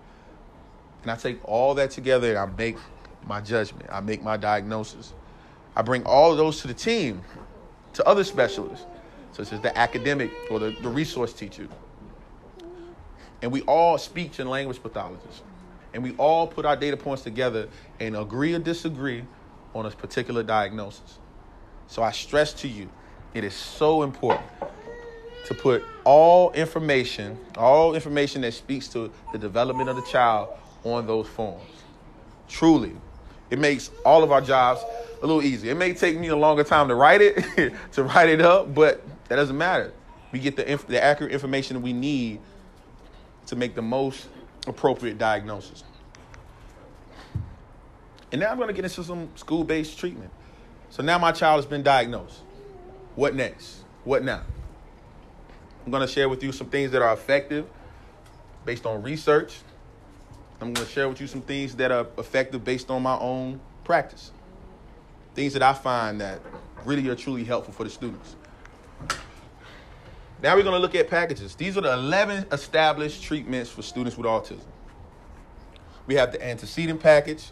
And 1.01 1.11
I 1.11 1.15
take 1.15 1.39
all 1.43 1.73
that 1.75 1.91
together 1.91 2.29
and 2.29 2.37
I 2.37 2.45
make 2.57 2.77
my 3.25 3.41
judgment. 3.41 3.89
I 3.91 4.01
make 4.01 4.23
my 4.23 4.37
diagnosis. 4.37 5.13
I 5.75 5.81
bring 5.81 6.03
all 6.05 6.31
of 6.31 6.37
those 6.37 6.61
to 6.61 6.67
the 6.67 6.73
team, 6.73 7.21
to 7.93 8.05
other 8.07 8.23
specialists, 8.23 8.85
such 9.31 9.53
as 9.53 9.61
the 9.61 9.77
academic 9.77 10.31
or 10.49 10.59
the, 10.59 10.75
the 10.81 10.89
resource 10.89 11.33
teacher. 11.33 11.67
And 13.41 13.51
we 13.51 13.61
all 13.61 13.97
speech 13.97 14.39
and 14.39 14.49
language 14.49 14.81
pathologists 14.83 15.43
and 15.93 16.03
we 16.03 16.15
all 16.17 16.47
put 16.47 16.65
our 16.65 16.75
data 16.75 16.97
points 16.97 17.23
together 17.23 17.67
and 17.99 18.15
agree 18.15 18.53
or 18.53 18.59
disagree 18.59 19.23
on 19.73 19.85
a 19.85 19.91
particular 19.91 20.43
diagnosis. 20.43 21.17
So 21.87 22.03
I 22.03 22.11
stress 22.11 22.53
to 22.53 22.67
you, 22.67 22.89
it 23.33 23.43
is 23.43 23.53
so 23.53 24.03
important 24.03 24.45
to 25.45 25.53
put 25.53 25.83
all 26.03 26.51
information, 26.51 27.37
all 27.57 27.95
information 27.95 28.41
that 28.41 28.53
speaks 28.53 28.87
to 28.89 29.11
the 29.31 29.37
development 29.37 29.89
of 29.89 29.95
the 29.95 30.03
child 30.03 30.49
on 30.83 31.07
those 31.07 31.27
forms. 31.27 31.63
Truly, 32.47 32.93
it 33.49 33.59
makes 33.59 33.91
all 34.05 34.23
of 34.23 34.31
our 34.31 34.41
jobs 34.41 34.81
a 35.21 35.25
little 35.25 35.43
easier. 35.43 35.71
It 35.71 35.77
may 35.77 35.93
take 35.93 36.17
me 36.17 36.27
a 36.27 36.35
longer 36.35 36.63
time 36.63 36.87
to 36.87 36.95
write 36.95 37.21
it, 37.21 37.73
to 37.93 38.03
write 38.03 38.29
it 38.29 38.41
up, 38.41 38.73
but 38.73 39.03
that 39.27 39.35
doesn't 39.35 39.57
matter. 39.57 39.93
We 40.31 40.39
get 40.39 40.55
the, 40.55 40.69
inf- 40.69 40.87
the 40.87 41.01
accurate 41.01 41.31
information 41.31 41.81
we 41.81 41.93
need 41.93 42.39
to 43.47 43.55
make 43.55 43.75
the 43.75 43.81
most 43.81 44.27
appropriate 44.67 45.17
diagnosis. 45.17 45.83
And 48.31 48.41
now 48.41 48.51
I'm 48.51 48.57
going 48.57 48.67
to 48.67 48.73
get 48.73 48.85
into 48.85 49.03
some 49.03 49.29
school 49.35 49.63
based 49.63 49.97
treatment. 49.97 50.31
So 50.91 51.03
now 51.03 51.17
my 51.17 51.31
child 51.31 51.57
has 51.57 51.65
been 51.65 51.83
diagnosed. 51.83 52.39
What 53.15 53.35
next? 53.35 53.77
What 54.03 54.23
now? 54.23 54.43
I'm 55.85 55.91
going 55.91 56.05
to 56.05 56.11
share 56.11 56.29
with 56.29 56.43
you 56.43 56.51
some 56.51 56.67
things 56.67 56.91
that 56.91 57.01
are 57.01 57.13
effective 57.13 57.65
based 58.65 58.85
on 58.85 59.01
research. 59.01 59.57
I'm 60.61 60.73
going 60.73 60.85
to 60.85 60.91
share 60.91 61.07
with 61.07 61.21
you 61.21 61.27
some 61.27 61.41
things 61.41 61.75
that 61.75 61.91
are 61.91 62.07
effective 62.17 62.63
based 62.63 62.89
on 62.89 63.01
my 63.01 63.17
own 63.17 63.61
practice. 63.83 64.31
Things 65.33 65.53
that 65.53 65.63
I 65.63 65.73
find 65.73 66.19
that 66.19 66.41
really 66.83 67.07
are 67.09 67.15
truly 67.15 67.45
helpful 67.45 67.73
for 67.73 67.85
the 67.85 67.89
students. 67.89 68.35
Now 70.41 70.55
we're 70.55 70.63
going 70.63 70.75
to 70.75 70.79
look 70.79 70.95
at 70.95 71.09
packages. 71.09 71.55
These 71.55 71.77
are 71.77 71.81
the 71.81 71.93
11 71.93 72.47
established 72.51 73.23
treatments 73.23 73.69
for 73.69 73.81
students 73.81 74.17
with 74.17 74.25
autism. 74.25 74.59
We 76.07 76.15
have 76.15 76.31
the 76.31 76.45
antecedent 76.45 77.01
package. 77.01 77.51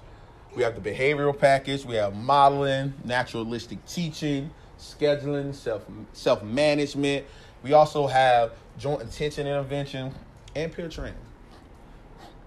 We 0.56 0.64
have 0.64 0.82
the 0.82 0.90
behavioral 0.90 1.38
package. 1.38 1.86
We 1.86 1.96
have 1.96 2.16
modeling, 2.16 2.94
naturalistic 3.04 3.86
teaching, 3.86 4.52
scheduling, 4.80 5.54
self 5.54 5.86
self 6.14 6.44
management. 6.44 7.26
We 7.62 7.74
also 7.74 8.08
have 8.08 8.54
joint 8.80 9.02
attention 9.02 9.48
intervention 9.48 10.14
and 10.56 10.72
peer 10.72 10.90
training. 10.90 11.27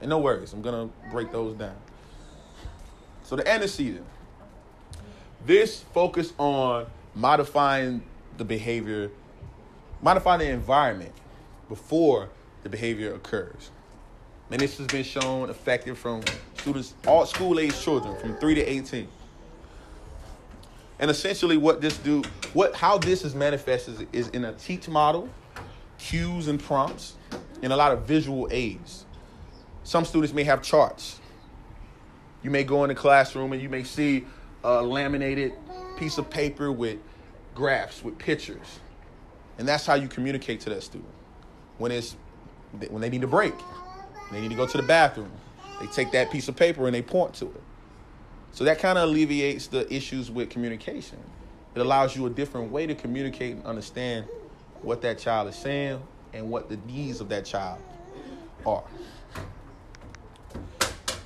And 0.00 0.08
no 0.08 0.18
worries, 0.18 0.52
I'm 0.52 0.62
gonna 0.62 0.88
break 1.10 1.30
those 1.32 1.54
down. 1.54 1.76
So 3.22 3.36
the 3.36 3.46
antecedent. 3.46 4.06
This 5.46 5.80
focus 5.94 6.32
on 6.38 6.86
modifying 7.14 8.02
the 8.38 8.44
behavior, 8.44 9.10
modifying 10.02 10.40
the 10.40 10.48
environment 10.48 11.12
before 11.68 12.28
the 12.62 12.68
behavior 12.68 13.14
occurs. 13.14 13.70
And 14.50 14.60
this 14.60 14.78
has 14.78 14.86
been 14.88 15.04
shown 15.04 15.48
effective 15.48 15.96
from 15.96 16.22
students, 16.56 16.94
all 17.06 17.24
school 17.24 17.60
age 17.60 17.78
children 17.80 18.16
from 18.18 18.36
3 18.36 18.54
to 18.56 18.62
18. 18.62 19.08
And 20.98 21.10
essentially 21.10 21.56
what 21.56 21.80
this 21.80 21.96
do, 21.98 22.22
what 22.52 22.74
how 22.74 22.98
this 22.98 23.24
is 23.24 23.34
manifested 23.34 24.08
is 24.12 24.28
in 24.28 24.44
a 24.44 24.52
teach 24.52 24.88
model, 24.88 25.28
cues 25.98 26.48
and 26.48 26.60
prompts, 26.60 27.14
and 27.62 27.72
a 27.72 27.76
lot 27.76 27.92
of 27.92 28.02
visual 28.02 28.48
aids. 28.50 29.06
Some 29.90 30.04
students 30.04 30.32
may 30.32 30.44
have 30.44 30.62
charts. 30.62 31.18
You 32.44 32.50
may 32.52 32.62
go 32.62 32.84
in 32.84 32.90
the 32.90 32.94
classroom 32.94 33.52
and 33.52 33.60
you 33.60 33.68
may 33.68 33.82
see 33.82 34.24
a 34.62 34.80
laminated 34.80 35.52
piece 35.98 36.16
of 36.16 36.30
paper 36.30 36.70
with 36.70 36.98
graphs, 37.56 38.04
with 38.04 38.16
pictures. 38.16 38.78
And 39.58 39.66
that's 39.66 39.84
how 39.84 39.94
you 39.94 40.06
communicate 40.06 40.60
to 40.60 40.70
that 40.70 40.84
student. 40.84 41.10
When 41.78 41.90
it's 41.90 42.14
when 42.88 43.02
they 43.02 43.10
need 43.10 43.24
a 43.24 43.26
break, 43.26 43.54
they 44.30 44.40
need 44.40 44.50
to 44.50 44.54
go 44.54 44.64
to 44.64 44.76
the 44.76 44.84
bathroom. 44.84 45.32
They 45.80 45.88
take 45.88 46.12
that 46.12 46.30
piece 46.30 46.46
of 46.46 46.54
paper 46.54 46.86
and 46.86 46.94
they 46.94 47.02
point 47.02 47.34
to 47.34 47.46
it. 47.46 47.62
So 48.52 48.62
that 48.62 48.78
kind 48.78 48.96
of 48.96 49.08
alleviates 49.08 49.66
the 49.66 49.92
issues 49.92 50.30
with 50.30 50.50
communication. 50.50 51.18
It 51.74 51.80
allows 51.80 52.14
you 52.14 52.26
a 52.26 52.30
different 52.30 52.70
way 52.70 52.86
to 52.86 52.94
communicate 52.94 53.56
and 53.56 53.66
understand 53.66 54.26
what 54.82 55.02
that 55.02 55.18
child 55.18 55.48
is 55.48 55.56
saying 55.56 56.00
and 56.32 56.48
what 56.48 56.68
the 56.68 56.76
needs 56.86 57.20
of 57.20 57.28
that 57.30 57.44
child 57.44 57.80
are. 58.64 58.84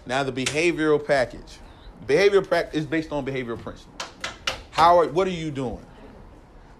Now, 0.07 0.23
the 0.23 0.33
behavioral 0.33 1.05
package. 1.05 1.59
Behavioral 2.07 2.47
practice 2.47 2.81
is 2.81 2.87
based 2.87 3.13
on 3.13 3.25
behavioral 3.25 3.59
principles. 3.59 4.11
How 4.71 5.07
what 5.09 5.27
are 5.27 5.31
you 5.31 5.51
doing? 5.51 5.85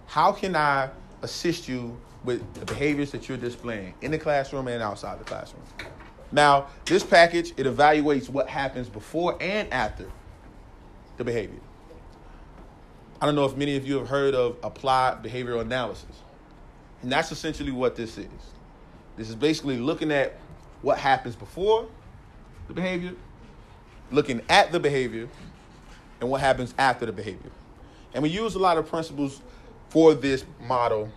How 0.05 0.31
can 0.31 0.55
I 0.55 0.89
assist 1.21 1.67
you 1.67 1.99
with 2.23 2.53
the 2.53 2.65
behaviors 2.65 3.11
that 3.11 3.27
you're 3.27 3.37
displaying 3.37 3.93
in 4.01 4.11
the 4.11 4.19
classroom 4.19 4.67
and 4.67 4.83
outside 4.83 5.19
the 5.19 5.23
classroom? 5.23 5.63
Now, 6.31 6.67
this 6.85 7.03
package 7.03 7.51
it 7.57 7.65
evaluates 7.65 8.29
what 8.29 8.47
happens 8.47 8.89
before 8.89 9.37
and 9.41 9.71
after 9.73 10.11
the 11.17 11.23
behavior. 11.23 11.59
I 13.21 13.25
don't 13.25 13.35
know 13.35 13.45
if 13.45 13.55
many 13.55 13.77
of 13.77 13.87
you 13.87 13.97
have 13.97 14.09
heard 14.09 14.35
of 14.35 14.57
applied 14.61 15.23
behavioral 15.23 15.61
analysis. 15.61 16.21
And 17.01 17.11
that's 17.11 17.31
essentially 17.31 17.71
what 17.71 17.95
this 17.95 18.17
is. 18.17 18.27
This 19.15 19.29
is 19.29 19.35
basically 19.35 19.77
looking 19.77 20.11
at 20.11 20.37
what 20.81 20.97
happens 20.97 21.35
before 21.35 21.87
the 22.67 22.73
behavior, 22.73 23.13
looking 24.11 24.41
at 24.49 24.71
the 24.71 24.79
behavior, 24.79 25.27
and 26.21 26.29
what 26.29 26.41
happens 26.41 26.73
after 26.77 27.05
the 27.05 27.11
behavior. 27.11 27.51
And 28.13 28.23
we 28.23 28.29
use 28.29 28.55
a 28.55 28.59
lot 28.59 28.77
of 28.77 28.87
principles 28.87 29.41
for 29.89 30.13
this 30.13 30.45
model 30.67 31.09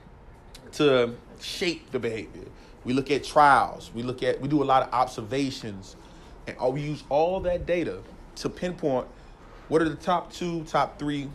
to 0.72 1.14
shape 1.40 1.90
the 1.90 1.98
behavior. 1.98 2.44
We 2.84 2.92
look 2.92 3.10
at 3.10 3.24
trials, 3.24 3.90
we 3.94 4.02
look 4.02 4.22
at 4.22 4.40
we 4.40 4.48
do 4.48 4.62
a 4.62 4.64
lot 4.64 4.82
of 4.82 4.92
observations, 4.92 5.96
and 6.46 6.56
we 6.72 6.80
use 6.80 7.04
all 7.08 7.40
that 7.40 7.66
data 7.66 8.00
to 8.36 8.48
pinpoint 8.48 9.06
what 9.68 9.82
are 9.82 9.88
the 9.88 9.96
top 9.96 10.32
two, 10.32 10.64
top 10.64 10.98
three 10.98 11.28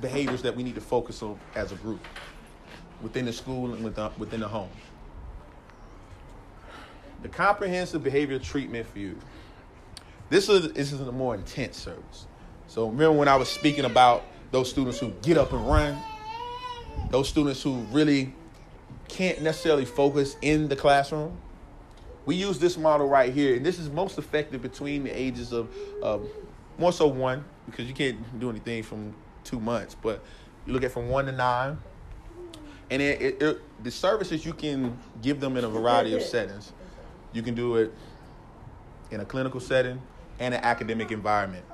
behaviors 0.00 0.42
that 0.42 0.56
we 0.56 0.62
need 0.62 0.74
to 0.74 0.80
focus 0.80 1.22
on 1.22 1.38
as 1.54 1.72
a 1.72 1.74
group 1.76 2.00
within 3.02 3.26
the 3.26 3.32
school 3.32 3.72
and 3.74 3.98
uh, 3.98 4.10
within 4.18 4.40
the 4.40 4.48
home. 4.48 4.70
The 7.22 7.28
comprehensive 7.28 8.02
behavior 8.02 8.38
treatment 8.38 8.86
for 8.86 8.98
you. 8.98 9.18
This 10.28 10.48
is 10.48 10.72
this 10.72 10.92
is 10.92 11.00
a 11.00 11.12
more 11.12 11.34
intense 11.34 11.76
service. 11.76 12.26
So 12.66 12.88
remember 12.88 13.16
when 13.16 13.28
I 13.28 13.36
was 13.36 13.48
speaking 13.48 13.84
about 13.84 14.24
those 14.50 14.68
students 14.68 14.98
who 14.98 15.10
get 15.22 15.38
up 15.38 15.52
and 15.52 15.66
run, 15.68 15.96
those 17.10 17.28
students 17.28 17.62
who 17.62 17.76
really 17.92 18.34
can't 19.08 19.40
necessarily 19.40 19.84
focus 19.84 20.36
in 20.42 20.68
the 20.68 20.76
classroom. 20.76 21.36
We 22.24 22.34
use 22.34 22.58
this 22.58 22.76
model 22.76 23.08
right 23.08 23.32
here, 23.32 23.54
and 23.54 23.64
this 23.64 23.78
is 23.78 23.88
most 23.88 24.18
effective 24.18 24.62
between 24.62 25.04
the 25.04 25.10
ages 25.10 25.52
of 25.52 25.68
more 26.76 26.92
so 26.92 27.06
one, 27.06 27.44
because 27.66 27.86
you 27.86 27.94
can't 27.94 28.40
do 28.40 28.50
anything 28.50 28.82
from 28.82 29.14
two 29.44 29.60
months, 29.60 29.94
but 29.94 30.22
you 30.66 30.72
look 30.72 30.82
at 30.82 30.90
from 30.90 31.08
one 31.08 31.26
to 31.26 31.32
nine. 31.32 31.78
And 32.90 33.00
it, 33.00 33.22
it, 33.22 33.42
it, 33.42 33.84
the 33.84 33.90
services 33.90 34.44
you 34.44 34.52
can 34.52 34.98
give 35.22 35.40
them 35.40 35.56
in 35.56 35.64
a 35.64 35.68
variety 35.68 36.14
of 36.14 36.22
settings. 36.22 36.72
You 37.32 37.42
can 37.42 37.54
do 37.54 37.76
it 37.76 37.92
in 39.10 39.20
a 39.20 39.24
clinical 39.24 39.60
setting 39.60 40.00
and 40.38 40.54
an 40.54 40.60
academic 40.62 41.10
environment. 41.10 41.64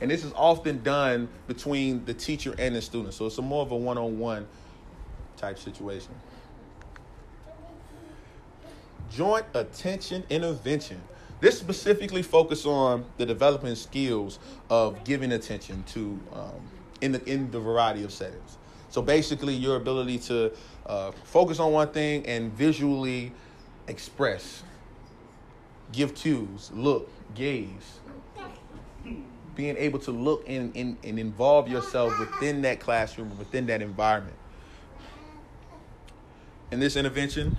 And 0.00 0.10
this 0.10 0.24
is 0.24 0.32
often 0.34 0.82
done 0.82 1.28
between 1.46 2.04
the 2.04 2.14
teacher 2.14 2.54
and 2.58 2.74
the 2.74 2.82
student. 2.82 3.14
So 3.14 3.26
it's 3.26 3.38
a 3.38 3.42
more 3.42 3.62
of 3.62 3.72
a 3.72 3.76
one 3.76 3.96
on 3.96 4.18
one 4.18 4.46
type 5.36 5.58
situation. 5.58 6.14
Joint 9.10 9.46
attention 9.54 10.24
intervention. 10.28 11.00
This 11.40 11.58
specifically 11.58 12.22
focuses 12.22 12.66
on 12.66 13.04
the 13.18 13.26
developing 13.26 13.74
skills 13.74 14.38
of 14.70 15.02
giving 15.04 15.32
attention 15.32 15.82
to 15.88 16.18
um, 16.32 16.50
in 17.00 17.12
the 17.12 17.24
in 17.30 17.50
the 17.50 17.60
variety 17.60 18.04
of 18.04 18.12
settings. 18.12 18.58
So 18.88 19.02
basically, 19.02 19.54
your 19.54 19.76
ability 19.76 20.18
to 20.20 20.52
uh, 20.86 21.12
focus 21.24 21.60
on 21.60 21.72
one 21.72 21.88
thing 21.88 22.24
and 22.26 22.52
visually 22.52 23.32
express, 23.88 24.62
give 25.92 26.14
cues, 26.14 26.70
look, 26.74 27.10
gaze, 27.34 28.00
being 29.54 29.76
able 29.76 29.98
to 30.00 30.10
look 30.10 30.44
and, 30.46 30.76
and, 30.76 30.96
and 31.02 31.18
involve 31.18 31.68
yourself 31.68 32.18
within 32.18 32.62
that 32.62 32.80
classroom, 32.80 33.36
within 33.38 33.66
that 33.66 33.80
environment. 33.82 34.36
And 36.70 36.82
this 36.82 36.96
intervention 36.96 37.56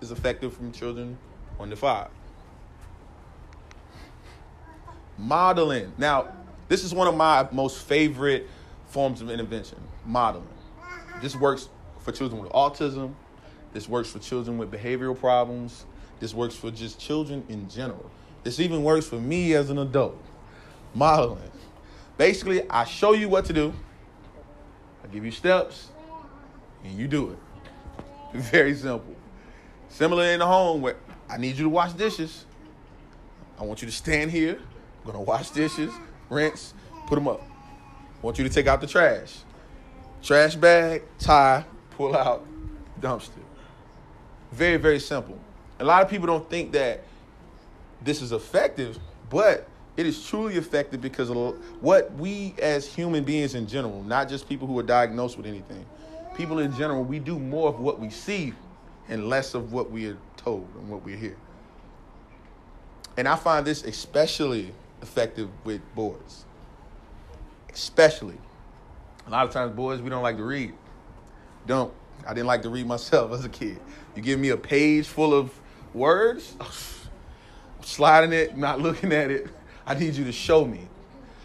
is 0.00 0.10
effective 0.10 0.54
from 0.54 0.72
children 0.72 1.16
one 1.56 1.70
to 1.70 1.76
five. 1.76 2.08
Modeling. 5.16 5.92
Now, 5.96 6.28
this 6.68 6.82
is 6.82 6.92
one 6.92 7.06
of 7.06 7.16
my 7.16 7.48
most 7.52 7.84
favorite 7.84 8.48
forms 8.86 9.20
of 9.20 9.30
intervention 9.30 9.78
modeling. 10.04 10.48
This 11.22 11.36
works 11.36 11.68
for 12.00 12.12
children 12.12 12.42
with 12.42 12.50
autism. 12.52 13.14
This 13.72 13.88
works 13.88 14.10
for 14.10 14.18
children 14.18 14.58
with 14.58 14.70
behavioral 14.70 15.18
problems. 15.18 15.86
This 16.20 16.34
works 16.34 16.54
for 16.54 16.70
just 16.70 16.98
children 16.98 17.44
in 17.48 17.68
general. 17.68 18.10
This 18.42 18.60
even 18.60 18.82
works 18.82 19.06
for 19.06 19.16
me 19.16 19.54
as 19.54 19.70
an 19.70 19.78
adult. 19.78 20.20
Modeling. 20.94 21.50
Basically, 22.16 22.68
I 22.70 22.84
show 22.84 23.12
you 23.12 23.28
what 23.28 23.44
to 23.46 23.52
do, 23.52 23.74
I 25.02 25.08
give 25.08 25.24
you 25.24 25.32
steps, 25.32 25.88
and 26.84 26.96
you 26.96 27.08
do 27.08 27.30
it. 27.30 27.38
Very 28.38 28.74
simple. 28.74 29.16
Similar 29.88 30.24
in 30.24 30.38
the 30.38 30.46
home 30.46 30.80
where 30.80 30.96
I 31.28 31.36
need 31.36 31.56
you 31.56 31.64
to 31.64 31.68
wash 31.68 31.92
dishes. 31.92 32.46
I 33.58 33.64
want 33.64 33.82
you 33.82 33.86
to 33.86 33.94
stand 33.94 34.30
here 34.30 34.58
I'm 35.04 35.12
gonna 35.12 35.22
wash 35.22 35.50
dishes, 35.50 35.92
rinse, 36.30 36.72
put 37.06 37.16
them 37.16 37.28
up. 37.28 37.42
I 37.42 38.24
want 38.24 38.38
you 38.38 38.44
to 38.44 38.50
take 38.50 38.66
out 38.66 38.80
the 38.80 38.86
trash. 38.86 39.36
Trash 40.22 40.54
bag, 40.54 41.02
tie, 41.18 41.64
pull 41.90 42.16
out, 42.16 42.46
dumpster. 43.00 43.42
Very, 44.50 44.78
very 44.78 44.98
simple. 44.98 45.38
A 45.78 45.84
lot 45.84 46.02
of 46.02 46.08
people 46.08 46.26
don't 46.26 46.48
think 46.48 46.72
that 46.72 47.02
this 48.02 48.22
is 48.22 48.32
effective, 48.32 48.98
but 49.30 49.68
it 49.96 50.06
is 50.06 50.26
truly 50.26 50.56
effective 50.56 51.00
because 51.00 51.30
of 51.30 51.36
what 51.80 52.12
we 52.14 52.54
as 52.60 52.86
human 52.86 53.24
beings 53.24 53.54
in 53.54 53.66
general, 53.66 54.02
not 54.02 54.28
just 54.28 54.48
people 54.48 54.66
who 54.66 54.78
are 54.78 54.84
diagnosed 54.84 55.36
with 55.36 55.46
anything, 55.46 55.84
people 56.36 56.58
in 56.58 56.74
general, 56.76 57.02
we 57.04 57.18
do 57.18 57.38
more 57.38 57.68
of 57.68 57.80
what 57.80 57.98
we 58.00 58.10
see 58.10 58.52
and 59.08 59.28
less 59.28 59.54
of 59.54 59.72
what 59.72 59.90
we 59.90 60.08
are 60.08 60.18
told 60.36 60.68
and 60.76 60.88
what 60.88 61.02
we 61.04 61.16
hear. 61.16 61.36
And 63.16 63.28
I 63.28 63.36
find 63.36 63.64
this 63.64 63.84
especially 63.84 64.72
effective 65.02 65.48
with 65.64 65.80
boys. 65.94 66.44
Especially. 67.72 68.38
A 69.26 69.30
lot 69.30 69.46
of 69.46 69.52
times, 69.52 69.74
boys, 69.74 70.00
we 70.00 70.10
don't 70.10 70.22
like 70.22 70.36
to 70.36 70.44
read. 70.44 70.72
Don't. 71.66 71.92
I 72.26 72.34
didn't 72.34 72.46
like 72.46 72.62
to 72.62 72.70
read 72.70 72.86
myself 72.86 73.32
as 73.38 73.44
a 73.44 73.48
kid. 73.48 73.78
You 74.16 74.22
give 74.22 74.38
me 74.38 74.50
a 74.50 74.56
page 74.56 75.06
full 75.06 75.34
of 75.34 75.52
words, 75.94 76.54
sliding 77.82 78.32
it, 78.32 78.56
not 78.56 78.80
looking 78.80 79.12
at 79.12 79.30
it. 79.30 79.48
I 79.86 79.94
need 79.94 80.14
you 80.14 80.24
to 80.24 80.32
show 80.32 80.64
me. 80.64 80.88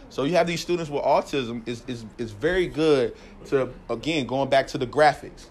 So 0.10 0.24
you 0.24 0.36
have 0.36 0.48
these 0.48 0.62
students 0.62 0.90
with 0.90 1.04
autism 1.04 1.68
is 1.68 1.84
is 1.88 2.04
is 2.18 2.32
very 2.32 2.68
good 2.68 3.16
to 3.46 3.72
again 3.90 4.26
going 4.26 4.50
back 4.50 4.68
to 4.68 4.78
the 4.78 4.88
graphics. 4.88 5.46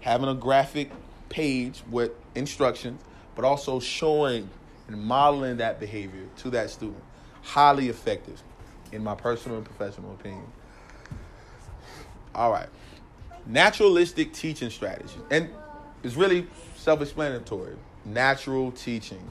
Having 0.00 0.28
a 0.28 0.34
graphic 0.34 0.90
page 1.28 1.82
with 1.90 2.12
instructions, 2.34 3.00
but 3.34 3.44
also 3.44 3.80
showing 3.80 4.48
and 4.88 5.02
modeling 5.02 5.58
that 5.58 5.80
behavior 5.80 6.26
to 6.38 6.50
that 6.50 6.70
student. 6.70 7.02
Highly 7.42 7.88
effective, 7.88 8.42
in 8.92 9.02
my 9.02 9.14
personal 9.14 9.58
and 9.58 9.66
professional 9.66 10.12
opinion. 10.12 10.46
All 12.34 12.52
right. 12.52 12.68
Naturalistic 13.46 14.32
teaching 14.32 14.70
strategies, 14.70 15.16
And 15.30 15.48
it's 16.02 16.14
really 16.14 16.46
self 16.76 17.00
explanatory. 17.00 17.74
Natural 18.08 18.72
teaching. 18.72 19.22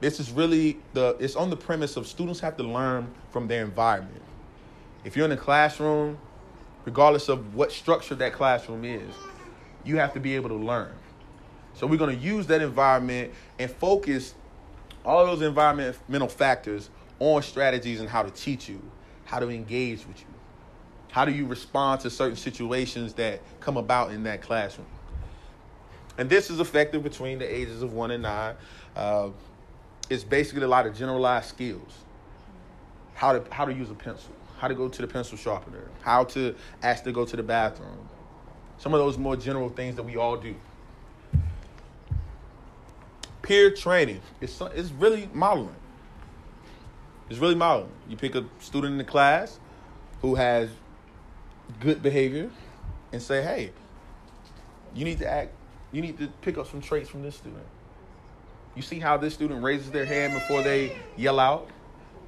This 0.00 0.20
is 0.20 0.30
really 0.30 0.78
the, 0.92 1.16
it's 1.18 1.34
on 1.34 1.50
the 1.50 1.56
premise 1.56 1.96
of 1.96 2.06
students 2.06 2.38
have 2.40 2.56
to 2.58 2.62
learn 2.62 3.12
from 3.30 3.48
their 3.48 3.64
environment. 3.64 4.22
If 5.04 5.16
you're 5.16 5.24
in 5.24 5.32
a 5.32 5.36
classroom, 5.36 6.18
regardless 6.84 7.28
of 7.28 7.54
what 7.54 7.72
structure 7.72 8.14
that 8.14 8.32
classroom 8.32 8.84
is, 8.84 9.12
you 9.84 9.96
have 9.96 10.12
to 10.14 10.20
be 10.20 10.36
able 10.36 10.50
to 10.50 10.54
learn. 10.54 10.92
So 11.74 11.86
we're 11.86 11.96
going 11.96 12.16
to 12.16 12.22
use 12.22 12.46
that 12.46 12.62
environment 12.62 13.32
and 13.58 13.70
focus 13.70 14.34
all 15.04 15.26
those 15.26 15.42
environmental 15.42 16.28
factors 16.28 16.90
on 17.18 17.42
strategies 17.42 18.00
and 18.00 18.08
how 18.08 18.22
to 18.22 18.30
teach 18.30 18.68
you, 18.68 18.80
how 19.24 19.40
to 19.40 19.50
engage 19.50 20.06
with 20.06 20.20
you. 20.20 20.26
How 21.10 21.24
do 21.24 21.32
you 21.32 21.46
respond 21.46 22.02
to 22.02 22.10
certain 22.10 22.36
situations 22.36 23.14
that 23.14 23.40
come 23.58 23.76
about 23.76 24.12
in 24.12 24.22
that 24.24 24.42
classroom? 24.42 24.86
And 26.18 26.30
this 26.30 26.50
is 26.50 26.60
effective 26.60 27.02
between 27.02 27.38
the 27.38 27.44
ages 27.44 27.82
of 27.82 27.92
one 27.92 28.10
and 28.10 28.22
nine. 28.22 28.54
Uh, 28.94 29.30
it's 30.08 30.24
basically 30.24 30.62
a 30.62 30.68
lot 30.68 30.86
of 30.86 30.96
generalized 30.96 31.48
skills. 31.48 31.92
How 33.14 33.32
to 33.38 33.44
how 33.52 33.64
to 33.64 33.72
use 33.72 33.90
a 33.90 33.94
pencil, 33.94 34.32
how 34.58 34.68
to 34.68 34.74
go 34.74 34.88
to 34.88 35.02
the 35.02 35.08
pencil 35.08 35.36
sharpener, 35.38 35.88
how 36.02 36.24
to 36.24 36.54
ask 36.82 37.04
to 37.04 37.12
go 37.12 37.24
to 37.24 37.36
the 37.36 37.42
bathroom. 37.42 38.08
Some 38.78 38.92
of 38.92 39.00
those 39.00 39.16
more 39.16 39.36
general 39.36 39.70
things 39.70 39.96
that 39.96 40.02
we 40.02 40.16
all 40.16 40.36
do. 40.36 40.54
Peer 43.42 43.70
training. 43.70 44.20
It's 44.40 44.60
it's 44.74 44.90
really 44.90 45.30
modeling. 45.32 45.76
It's 47.30 47.38
really 47.38 47.54
modeling. 47.54 47.92
You 48.08 48.16
pick 48.16 48.34
a 48.34 48.44
student 48.60 48.92
in 48.92 48.98
the 48.98 49.04
class 49.04 49.58
who 50.20 50.34
has 50.34 50.68
good 51.80 52.02
behavior 52.02 52.50
and 53.12 53.20
say, 53.20 53.42
hey, 53.42 53.72
you 54.94 55.04
need 55.04 55.18
to 55.18 55.28
act, 55.28 55.52
you 55.96 56.02
need 56.02 56.18
to 56.18 56.28
pick 56.42 56.58
up 56.58 56.70
some 56.70 56.82
traits 56.82 57.08
from 57.08 57.22
this 57.22 57.36
student. 57.36 57.64
You 58.74 58.82
see 58.82 59.00
how 59.00 59.16
this 59.16 59.32
student 59.32 59.62
raises 59.62 59.90
their 59.90 60.04
hand 60.04 60.34
before 60.34 60.62
they 60.62 60.94
yell 61.16 61.40
out? 61.40 61.70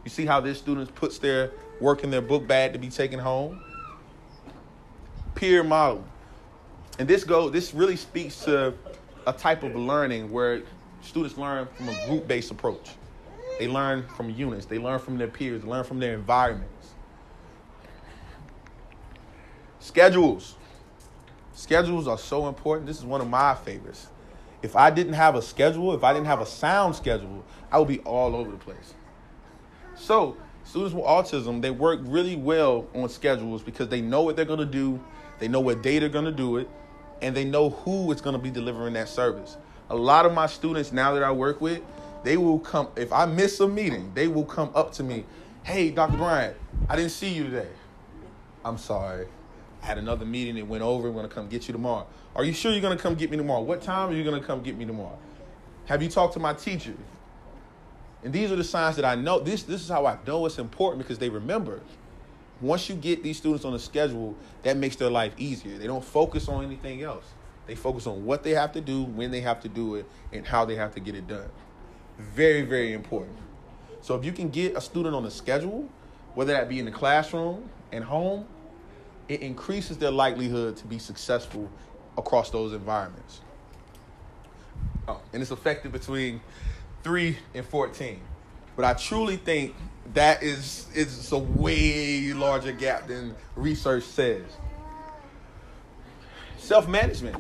You 0.04 0.10
see 0.10 0.24
how 0.24 0.40
this 0.40 0.56
student 0.56 0.94
puts 0.94 1.18
their 1.18 1.50
work 1.78 2.02
in 2.02 2.10
their 2.10 2.22
book 2.22 2.46
bag 2.46 2.72
to 2.72 2.78
be 2.78 2.88
taken 2.88 3.18
home? 3.18 3.60
Peer 5.34 5.62
model. 5.62 6.02
And 6.98 7.06
this 7.06 7.24
go 7.24 7.50
this 7.50 7.74
really 7.74 7.96
speaks 7.96 8.42
to 8.46 8.72
a 9.26 9.34
type 9.34 9.62
of 9.62 9.76
learning 9.76 10.32
where 10.32 10.62
students 11.02 11.36
learn 11.36 11.68
from 11.76 11.90
a 11.90 12.06
group-based 12.06 12.50
approach. 12.50 12.92
They 13.58 13.68
learn 13.68 14.06
from 14.16 14.30
units, 14.30 14.64
they 14.64 14.78
learn 14.78 14.98
from 14.98 15.18
their 15.18 15.28
peers, 15.28 15.60
they 15.60 15.68
learn 15.68 15.84
from 15.84 15.98
their 15.98 16.14
environments. 16.14 16.94
Schedules. 19.78 20.54
Schedules 21.58 22.06
are 22.06 22.16
so 22.16 22.46
important. 22.46 22.86
This 22.86 22.98
is 22.98 23.04
one 23.04 23.20
of 23.20 23.28
my 23.28 23.52
favorites. 23.52 24.06
If 24.62 24.76
I 24.76 24.90
didn't 24.90 25.14
have 25.14 25.34
a 25.34 25.42
schedule, 25.42 25.92
if 25.92 26.04
I 26.04 26.12
didn't 26.12 26.28
have 26.28 26.40
a 26.40 26.46
sound 26.46 26.94
schedule, 26.94 27.44
I 27.72 27.80
would 27.80 27.88
be 27.88 27.98
all 28.00 28.36
over 28.36 28.52
the 28.52 28.58
place. 28.58 28.94
So, 29.96 30.36
students 30.62 30.94
with 30.94 31.04
autism, 31.04 31.60
they 31.60 31.72
work 31.72 31.98
really 32.04 32.36
well 32.36 32.86
on 32.94 33.08
schedules 33.08 33.60
because 33.60 33.88
they 33.88 34.00
know 34.00 34.22
what 34.22 34.36
they're 34.36 34.44
going 34.44 34.60
to 34.60 34.64
do, 34.64 35.02
they 35.40 35.48
know 35.48 35.58
what 35.58 35.82
day 35.82 35.98
they're 35.98 36.08
going 36.08 36.26
to 36.26 36.30
do 36.30 36.58
it, 36.58 36.68
and 37.22 37.36
they 37.36 37.44
know 37.44 37.70
who 37.70 38.12
is 38.12 38.20
going 38.20 38.36
to 38.36 38.42
be 38.42 38.52
delivering 38.52 38.92
that 38.92 39.08
service. 39.08 39.56
A 39.90 39.96
lot 39.96 40.26
of 40.26 40.32
my 40.32 40.46
students 40.46 40.92
now 40.92 41.12
that 41.14 41.24
I 41.24 41.32
work 41.32 41.60
with, 41.60 41.82
they 42.22 42.36
will 42.36 42.60
come, 42.60 42.86
if 42.94 43.12
I 43.12 43.26
miss 43.26 43.58
a 43.58 43.66
meeting, 43.66 44.12
they 44.14 44.28
will 44.28 44.44
come 44.44 44.70
up 44.76 44.92
to 44.92 45.02
me, 45.02 45.24
hey, 45.64 45.90
Dr. 45.90 46.18
Bryant, 46.18 46.56
I 46.88 46.94
didn't 46.94 47.10
see 47.10 47.30
you 47.30 47.42
today. 47.42 47.70
I'm 48.64 48.78
sorry. 48.78 49.26
Had 49.88 49.96
another 49.96 50.26
meeting 50.26 50.56
that 50.56 50.66
went 50.66 50.82
over. 50.82 51.08
I'm 51.08 51.14
going 51.14 51.26
to 51.26 51.34
come 51.34 51.48
get 51.48 51.66
you 51.66 51.72
tomorrow. 51.72 52.06
Are 52.36 52.44
you 52.44 52.52
sure 52.52 52.72
you're 52.72 52.82
going 52.82 52.94
to 52.94 53.02
come 53.02 53.14
get 53.14 53.30
me 53.30 53.38
tomorrow? 53.38 53.62
What 53.62 53.80
time 53.80 54.10
are 54.10 54.12
you 54.12 54.22
going 54.22 54.38
to 54.38 54.46
come 54.46 54.62
get 54.62 54.76
me 54.76 54.84
tomorrow? 54.84 55.18
Have 55.86 56.02
you 56.02 56.10
talked 56.10 56.34
to 56.34 56.40
my 56.40 56.52
teacher? 56.52 56.92
And 58.22 58.30
these 58.30 58.52
are 58.52 58.56
the 58.56 58.64
signs 58.64 58.96
that 58.96 59.06
I 59.06 59.14
know. 59.14 59.40
This, 59.40 59.62
this 59.62 59.80
is 59.80 59.88
how 59.88 60.04
I 60.04 60.18
know 60.26 60.44
it's 60.44 60.58
important 60.58 60.98
because 60.98 61.18
they 61.18 61.30
remember. 61.30 61.80
Once 62.60 62.90
you 62.90 62.96
get 62.96 63.22
these 63.22 63.38
students 63.38 63.64
on 63.64 63.72
a 63.72 63.78
schedule, 63.78 64.36
that 64.62 64.76
makes 64.76 64.96
their 64.96 65.08
life 65.08 65.32
easier. 65.38 65.78
They 65.78 65.86
don't 65.86 66.04
focus 66.04 66.48
on 66.48 66.62
anything 66.66 67.02
else. 67.02 67.24
They 67.66 67.74
focus 67.74 68.06
on 68.06 68.26
what 68.26 68.42
they 68.42 68.50
have 68.50 68.72
to 68.72 68.82
do, 68.82 69.04
when 69.04 69.30
they 69.30 69.40
have 69.40 69.58
to 69.62 69.70
do 69.70 69.94
it, 69.94 70.04
and 70.34 70.46
how 70.46 70.66
they 70.66 70.74
have 70.74 70.92
to 70.96 71.00
get 71.00 71.14
it 71.14 71.26
done. 71.26 71.48
Very, 72.18 72.60
very 72.60 72.92
important. 72.92 73.38
So 74.02 74.16
if 74.16 74.24
you 74.26 74.32
can 74.32 74.50
get 74.50 74.76
a 74.76 74.82
student 74.82 75.14
on 75.14 75.24
a 75.24 75.30
schedule, 75.30 75.88
whether 76.34 76.52
that 76.52 76.68
be 76.68 76.78
in 76.78 76.84
the 76.84 76.90
classroom 76.90 77.70
and 77.90 78.04
home, 78.04 78.46
it 79.28 79.42
increases 79.42 79.98
their 79.98 80.10
likelihood 80.10 80.76
to 80.78 80.86
be 80.86 80.98
successful 80.98 81.70
across 82.16 82.50
those 82.50 82.72
environments. 82.72 83.40
Oh, 85.06 85.20
and 85.32 85.40
it's 85.40 85.50
effective 85.50 85.92
between 85.92 86.40
3 87.02 87.36
and 87.54 87.66
14. 87.66 88.20
But 88.76 88.84
I 88.84 88.94
truly 88.94 89.36
think 89.36 89.74
that 90.14 90.42
is 90.42 90.86
is 90.94 91.32
a 91.32 91.38
way 91.38 92.32
larger 92.32 92.72
gap 92.72 93.08
than 93.08 93.34
research 93.56 94.04
says. 94.04 94.44
Self-management. 96.56 97.36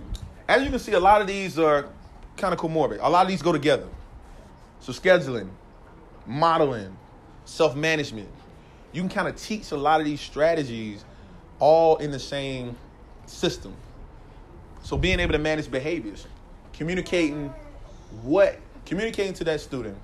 As 0.48 0.62
you 0.62 0.70
can 0.70 0.78
see, 0.78 0.92
a 0.92 1.00
lot 1.00 1.20
of 1.20 1.26
these 1.26 1.58
are 1.58 1.88
kind 2.36 2.54
of 2.54 2.60
comorbid. 2.60 2.98
A 3.00 3.08
lot 3.08 3.22
of 3.22 3.28
these 3.28 3.42
go 3.42 3.52
together. 3.52 3.86
So 4.80 4.92
scheduling, 4.92 5.48
modeling, 6.26 6.96
self-management. 7.44 8.28
You 8.92 9.02
can 9.02 9.10
kind 9.10 9.28
of 9.28 9.36
teach 9.36 9.70
a 9.70 9.76
lot 9.76 10.00
of 10.00 10.06
these 10.06 10.20
strategies 10.20 11.04
all 11.58 11.96
in 11.96 12.10
the 12.10 12.18
same 12.18 12.76
system. 13.26 13.74
So 14.82 14.96
being 14.96 15.20
able 15.20 15.32
to 15.32 15.38
manage 15.38 15.70
behaviors, 15.70 16.26
communicating 16.72 17.52
what, 18.22 18.58
communicating 18.86 19.34
to 19.34 19.44
that 19.44 19.60
student, 19.60 19.96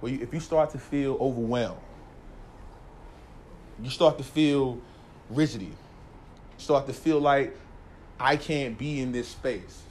well, 0.00 0.12
if 0.12 0.32
you 0.32 0.40
start 0.40 0.70
to 0.70 0.78
feel 0.78 1.16
overwhelmed, 1.20 1.80
you 3.82 3.90
start 3.90 4.18
to 4.18 4.24
feel 4.24 4.78
rigidity, 5.28 5.72
start 6.58 6.86
to 6.86 6.92
feel 6.92 7.20
like 7.20 7.56
I 8.18 8.36
can't 8.36 8.78
be 8.78 9.00
in 9.00 9.12
this 9.12 9.28
space. 9.28 9.82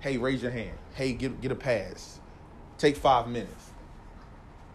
Hey, 0.00 0.16
raise 0.16 0.42
your 0.42 0.50
hand. 0.50 0.76
Hey, 0.94 1.12
get 1.12 1.40
get 1.40 1.52
a 1.52 1.54
pass. 1.54 2.18
Take 2.78 2.96
five 2.96 3.28
minutes. 3.28 3.69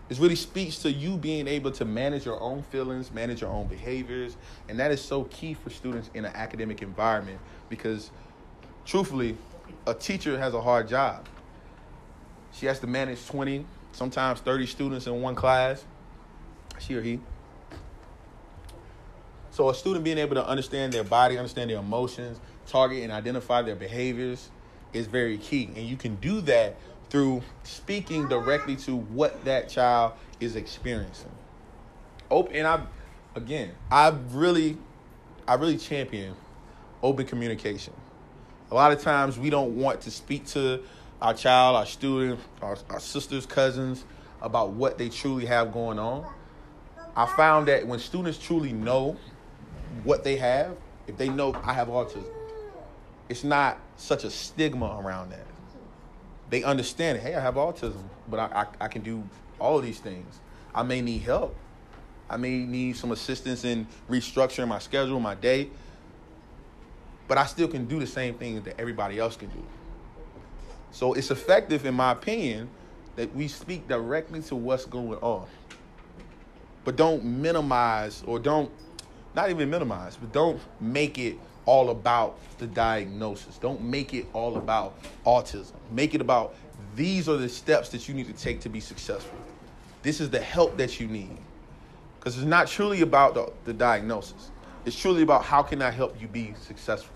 It 0.08 0.20
really 0.20 0.36
speaks 0.36 0.80
to 0.80 0.92
you 0.92 1.18
being 1.18 1.48
able 1.48 1.72
to 1.72 1.86
manage 1.86 2.26
your 2.26 2.40
own 2.40 2.62
feelings, 2.64 3.12
manage 3.12 3.42
your 3.42 3.50
own 3.50 3.68
behaviors, 3.68 4.38
and 4.70 4.80
that 4.80 4.92
is 4.92 5.02
so 5.02 5.24
key 5.26 5.56
for 5.56 5.72
students 5.72 6.12
in 6.14 6.26
an 6.26 6.36
academic 6.36 6.84
environment 6.84 7.40
because, 7.70 8.12
truthfully, 8.86 9.36
a 9.88 9.96
teacher 9.96 10.38
has 10.38 10.54
a 10.54 10.62
hard 10.62 10.88
job. 10.88 11.28
She 12.54 12.68
has 12.68 12.80
to 12.82 12.88
manage 12.88 13.26
20, 13.26 13.66
sometimes 13.94 14.42
30 14.42 14.68
students 14.68 15.08
in 15.08 15.22
one 15.22 15.34
class, 15.34 15.84
she 16.80 16.94
or 16.96 17.02
he. 17.02 17.20
So, 19.50 19.70
a 19.70 19.74
student 19.74 20.04
being 20.04 20.20
able 20.20 20.36
to 20.36 20.46
understand 20.46 20.94
their 20.94 21.04
body, 21.04 21.38
understand 21.38 21.70
their 21.72 21.80
emotions, 21.80 22.40
target 22.68 23.04
and 23.04 23.12
identify 23.12 23.62
their 23.62 23.76
behaviors 23.76 24.50
is 24.94 25.08
very 25.08 25.38
key. 25.38 25.70
And 25.76 25.86
you 25.86 25.98
can 25.98 26.16
do 26.16 26.42
that 26.42 26.76
through 27.10 27.42
speaking 27.64 28.28
directly 28.28 28.76
to 28.76 28.96
what 28.96 29.44
that 29.46 29.70
child 29.70 30.14
is 30.40 30.56
experiencing. 30.56 31.32
Open 32.32 32.56
and 32.56 32.68
I 32.68 32.82
again, 33.36 33.72
I 33.92 34.14
really 34.32 34.78
I 35.48 35.56
really 35.56 35.78
champion 35.78 36.36
open 37.04 37.26
communication. 37.26 37.94
A 38.72 38.76
lot 38.76 38.92
of 38.92 39.02
times 39.02 39.38
we 39.38 39.50
don't 39.50 39.76
want 39.76 40.02
to 40.02 40.12
speak 40.12 40.46
to 40.48 40.82
our 41.22 41.34
child, 41.34 41.76
our 41.76 41.86
student, 41.86 42.40
our, 42.62 42.78
our 42.90 43.00
sisters, 43.00 43.46
cousins 43.46 44.04
about 44.42 44.72
what 44.72 44.98
they 44.98 45.10
truly 45.10 45.46
have 45.46 45.72
going 45.72 46.00
on. 46.00 46.26
I 47.16 47.26
found 47.26 47.68
that 47.68 47.88
when 47.88 48.00
students 48.00 48.38
truly 48.38 48.74
know 48.74 49.18
what 50.04 50.24
they 50.24 50.36
have, 50.38 50.76
if 51.08 51.16
they 51.18 51.30
know 51.30 51.56
I 51.64 51.74
have 51.74 51.88
autism, 51.88 52.26
it's 53.30 53.44
not 53.44 53.78
such 53.96 54.24
a 54.24 54.30
stigma 54.30 55.00
around 55.02 55.30
that 55.32 55.46
they 56.50 56.64
understand, 56.64 57.20
hey, 57.20 57.36
I 57.36 57.42
have 57.42 57.56
autism, 57.56 58.04
but 58.28 58.40
I, 58.40 58.64
I, 58.80 58.86
I 58.86 58.88
can 58.88 59.02
do 59.02 59.24
all 59.60 59.80
these 59.80 60.00
things. 60.00 60.40
I 60.74 60.84
may 60.84 61.02
need 61.02 61.22
help. 61.22 61.56
I 62.30 62.38
may 62.38 62.60
need 62.60 62.98
some 62.98 63.12
assistance 63.12 63.64
in 63.64 63.88
restructuring 64.10 64.68
my 64.68 64.80
schedule, 64.80 65.20
my 65.20 65.36
day, 65.36 65.70
but 67.28 67.38
I 67.38 67.46
still 67.46 67.68
can 67.68 67.86
do 67.86 68.00
the 68.00 68.08
same 68.08 68.36
things 68.36 68.64
that 68.64 68.80
everybody 68.80 69.20
else 69.20 69.36
can 69.36 69.50
do. 69.50 69.64
So 70.92 71.14
it's 71.14 71.32
effective, 71.32 71.86
in 71.86 71.94
my 71.94 72.12
opinion, 72.12 72.70
that 73.16 73.34
we 73.36 73.48
speak 73.48 73.88
directly 73.88 74.42
to 74.44 74.56
what's 74.56 74.86
going 74.86 75.20
on. 75.20 75.48
But 76.84 76.96
don't 76.96 77.24
minimize 77.24 78.24
or 78.26 78.40
don't, 78.40 78.72
not 79.34 79.50
even 79.50 79.70
minimize, 79.70 80.16
but 80.18 80.32
don't 80.32 80.60
make 80.80 81.18
it 81.18 81.38
all 81.66 81.90
about 81.90 82.38
the 82.58 82.68
diagnosis. 82.68 83.58
Don't 83.58 83.82
make 83.82 84.14
it 84.14 84.26
all 84.34 84.58
about 84.58 84.98
autism. 85.26 85.74
Make 85.92 86.14
it 86.16 86.22
about 86.22 86.56
these 86.96 87.28
are 87.28 87.38
the 87.38 87.50
steps 87.50 87.90
that 87.90 88.08
you 88.08 88.14
need 88.14 88.28
to 88.28 88.34
take 88.34 88.62
to 88.62 88.70
be 88.70 88.80
successful. 88.80 89.38
This 90.02 90.22
is 90.22 90.30
the 90.30 90.40
help 90.40 90.78
that 90.78 91.00
you 91.00 91.08
need. 91.08 91.38
Because 92.20 92.38
it's 92.38 92.46
not 92.48 92.68
truly 92.68 93.02
about 93.02 93.34
the, 93.34 93.52
the 93.66 93.74
diagnosis. 93.74 94.52
It's 94.86 94.98
truly 94.98 95.24
about 95.24 95.44
how 95.44 95.62
can 95.62 95.82
I 95.82 95.92
help 95.92 96.20
you 96.22 96.28
be 96.28 96.54
successful. 96.62 97.14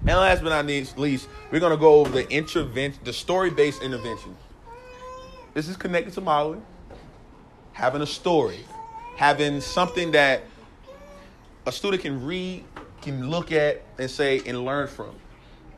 And 0.00 0.18
last 0.18 0.42
but 0.42 0.50
not 0.50 0.66
least, 0.66 1.28
we're 1.50 1.60
going 1.60 1.72
to 1.72 1.78
go 1.78 2.00
over 2.00 2.10
the 2.10 2.28
intervention, 2.28 3.00
the 3.04 3.12
story-based 3.12 3.82
intervention. 3.82 4.36
This 5.54 5.68
is 5.68 5.76
connected 5.76 6.12
to 6.14 6.20
modeling. 6.20 6.62
Having 7.72 8.02
a 8.02 8.06
story, 8.06 8.60
having 9.16 9.60
something 9.60 10.12
that 10.12 10.42
a 11.66 11.72
student 11.72 12.02
can 12.02 12.24
read, 12.24 12.64
can 13.02 13.30
look 13.30 13.52
at, 13.52 13.82
and 13.98 14.10
say 14.10 14.42
and 14.46 14.64
learn 14.64 14.88
from. 14.88 15.14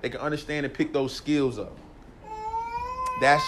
They 0.03 0.11
can 0.11 0.21
understand 0.21 0.67
and 0.67 0.75
pick 0.75 0.93
those 0.93 1.15
skills 1.15 1.59
up. 1.59 1.77
That's 3.21 3.45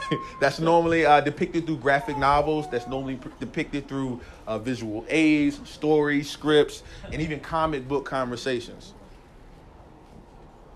that's 0.40 0.58
normally 0.58 1.04
uh, 1.04 1.20
depicted 1.20 1.66
through 1.66 1.78
graphic 1.78 2.16
novels. 2.16 2.68
That's 2.70 2.86
normally 2.86 3.16
p- 3.16 3.30
depicted 3.38 3.88
through 3.88 4.20
uh, 4.46 4.58
visual 4.58 5.04
aids, 5.08 5.60
stories, 5.68 6.30
scripts, 6.30 6.82
and 7.12 7.20
even 7.20 7.40
comic 7.40 7.86
book 7.86 8.04
conversations. 8.04 8.94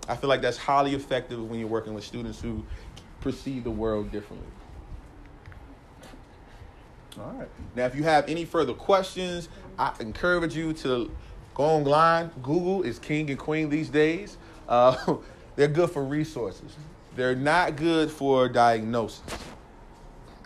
I 0.07 0.15
feel 0.15 0.29
like 0.29 0.41
that's 0.41 0.57
highly 0.57 0.93
effective 0.95 1.43
when 1.49 1.59
you're 1.59 1.67
working 1.67 1.93
with 1.93 2.03
students 2.03 2.39
who 2.39 2.63
perceive 3.19 3.63
the 3.63 3.71
world 3.71 4.11
differently. 4.11 4.47
All 7.19 7.33
right. 7.37 7.49
Now, 7.75 7.85
if 7.85 7.95
you 7.95 8.03
have 8.03 8.29
any 8.29 8.45
further 8.45 8.73
questions, 8.73 9.49
I 9.77 9.93
encourage 9.99 10.55
you 10.55 10.73
to 10.73 11.11
go 11.53 11.63
online. 11.63 12.31
Google 12.41 12.83
is 12.83 12.99
king 12.99 13.29
and 13.29 13.39
queen 13.39 13.69
these 13.69 13.89
days. 13.89 14.37
Uh, 14.67 15.17
they're 15.55 15.67
good 15.67 15.91
for 15.91 16.03
resources. 16.03 16.75
They're 17.15 17.35
not 17.35 17.75
good 17.75 18.11
for 18.11 18.47
diagnosis. 18.47 19.21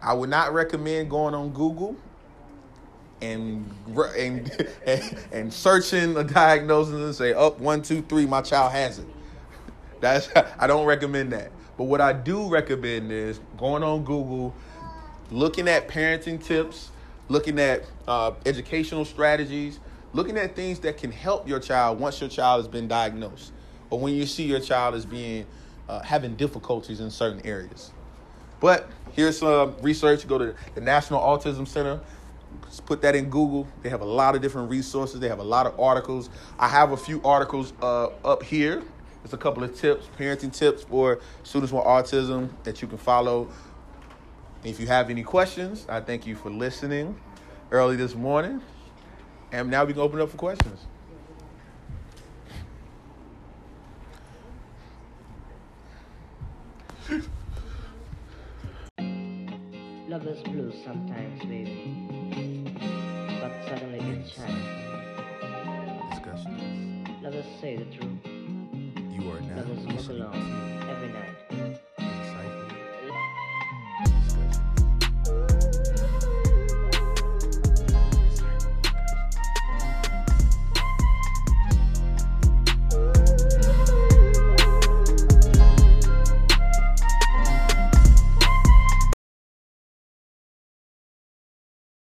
I 0.02 0.14
would 0.14 0.30
not 0.30 0.54
recommend 0.54 1.10
going 1.10 1.36
on 1.36 1.50
Google 1.52 1.96
and 3.22 3.72
and 4.18 5.18
and, 5.32 5.54
searching 5.54 6.18
a 6.18 6.24
diagnosis 6.24 6.94
and 6.94 7.16
say, 7.16 7.34
"Up 7.34 7.58
oh, 7.60 7.64
one, 7.64 7.82
two, 7.82 8.02
three, 8.02 8.26
my 8.26 8.42
child 8.42 8.72
has 8.72 9.00
it." 9.00 9.08
That's 10.02 10.30
I 10.58 10.68
don't 10.68 10.86
recommend 10.86 11.32
that. 11.34 11.52
But 11.78 11.86
what 11.86 12.02
I 12.02 12.14
do 12.14 12.50
recommend 12.50 13.12
is 13.12 13.40
going 13.58 13.84
on 13.84 14.04
Google, 14.04 14.54
looking 15.30 15.68
at 15.68 15.88
parenting 15.88 16.44
tips, 16.44 16.91
looking 17.32 17.60
at 17.60 17.84
uh, 18.08 18.34
educational 18.46 19.06
strategies, 19.06 19.80
looking 20.14 20.38
at 20.38 20.56
things 20.56 20.80
that 20.80 20.98
can 20.98 21.12
help 21.12 21.48
your 21.48 21.60
child 21.60 22.00
once 22.00 22.20
your 22.20 22.30
child 22.30 22.60
has 22.60 22.68
been 22.68 22.88
diagnosed, 22.88 23.54
or 23.90 24.00
when 24.00 24.14
you 24.14 24.26
see 24.26 24.44
your 24.44 24.60
child 24.60 24.96
as 24.96 25.06
being 25.06 25.46
uh, 25.88 26.02
having 26.02 26.36
difficulties 26.36 27.00
in 27.00 27.10
certain 27.10 27.42
areas. 27.46 27.92
But 28.60 28.90
here's 29.14 29.40
some 29.40 29.76
research. 29.82 30.28
Go 30.28 30.38
to 30.38 30.56
the 30.76 30.82
National 30.82 31.20
Autism 31.22 31.68
Center. 31.68 32.02
Just 32.66 32.86
put 32.86 33.02
that 33.02 33.16
in 33.16 33.30
Google. 33.30 33.66
They 33.82 33.90
have 33.90 34.02
a 34.02 34.06
lot 34.06 34.36
of 34.36 34.42
different 34.42 34.70
resources. 34.70 35.20
They 35.20 35.30
have 35.30 35.40
a 35.40 35.44
lot 35.44 35.66
of 35.66 35.80
articles. 35.80 36.30
I 36.60 36.68
have 36.68 36.92
a 36.92 36.98
few 36.98 37.22
articles 37.24 37.74
uh, 37.82 38.08
up 38.26 38.44
here 38.44 38.84
just 39.22 39.34
a 39.34 39.38
couple 39.38 39.64
of 39.64 39.76
tips, 39.76 40.08
parenting 40.18 40.52
tips 40.52 40.84
for 40.84 41.20
students 41.44 41.72
with 41.72 41.84
autism 41.84 42.50
that 42.64 42.82
you 42.82 42.88
can 42.88 42.98
follow. 42.98 43.50
If 44.64 44.80
you 44.80 44.86
have 44.88 45.10
any 45.10 45.24
questions, 45.24 45.88
I 45.90 46.02
thank 46.02 46.28
you 46.28 46.36
for 46.36 46.52
listening 46.52 47.20
early 47.72 47.96
this 47.96 48.14
morning. 48.14 48.62
And 49.52 49.72
now 49.72 49.84
we 49.86 49.94
can 49.94 50.02
open 50.02 50.22
up 50.22 50.30
for 50.30 50.38
questions. 50.38 50.86
Love 60.08 60.28
is 60.28 60.44
blue 60.44 60.72
sometimes, 60.86 61.40
baby. 61.46 62.78
But 63.42 63.52
suddenly 63.68 63.98
it 63.98 64.30
shines. 64.30 64.82
Discussion. 66.12 67.18
Let 67.24 67.34
us 67.34 67.46
say 67.60 67.78
the 67.78 67.86
truth. 67.86 68.26
You 69.10 69.32
are 69.32 69.42
now 69.42 69.56
Let 69.56 69.66
us 69.66 70.08
walk 70.08 70.10
alone. 70.10 70.62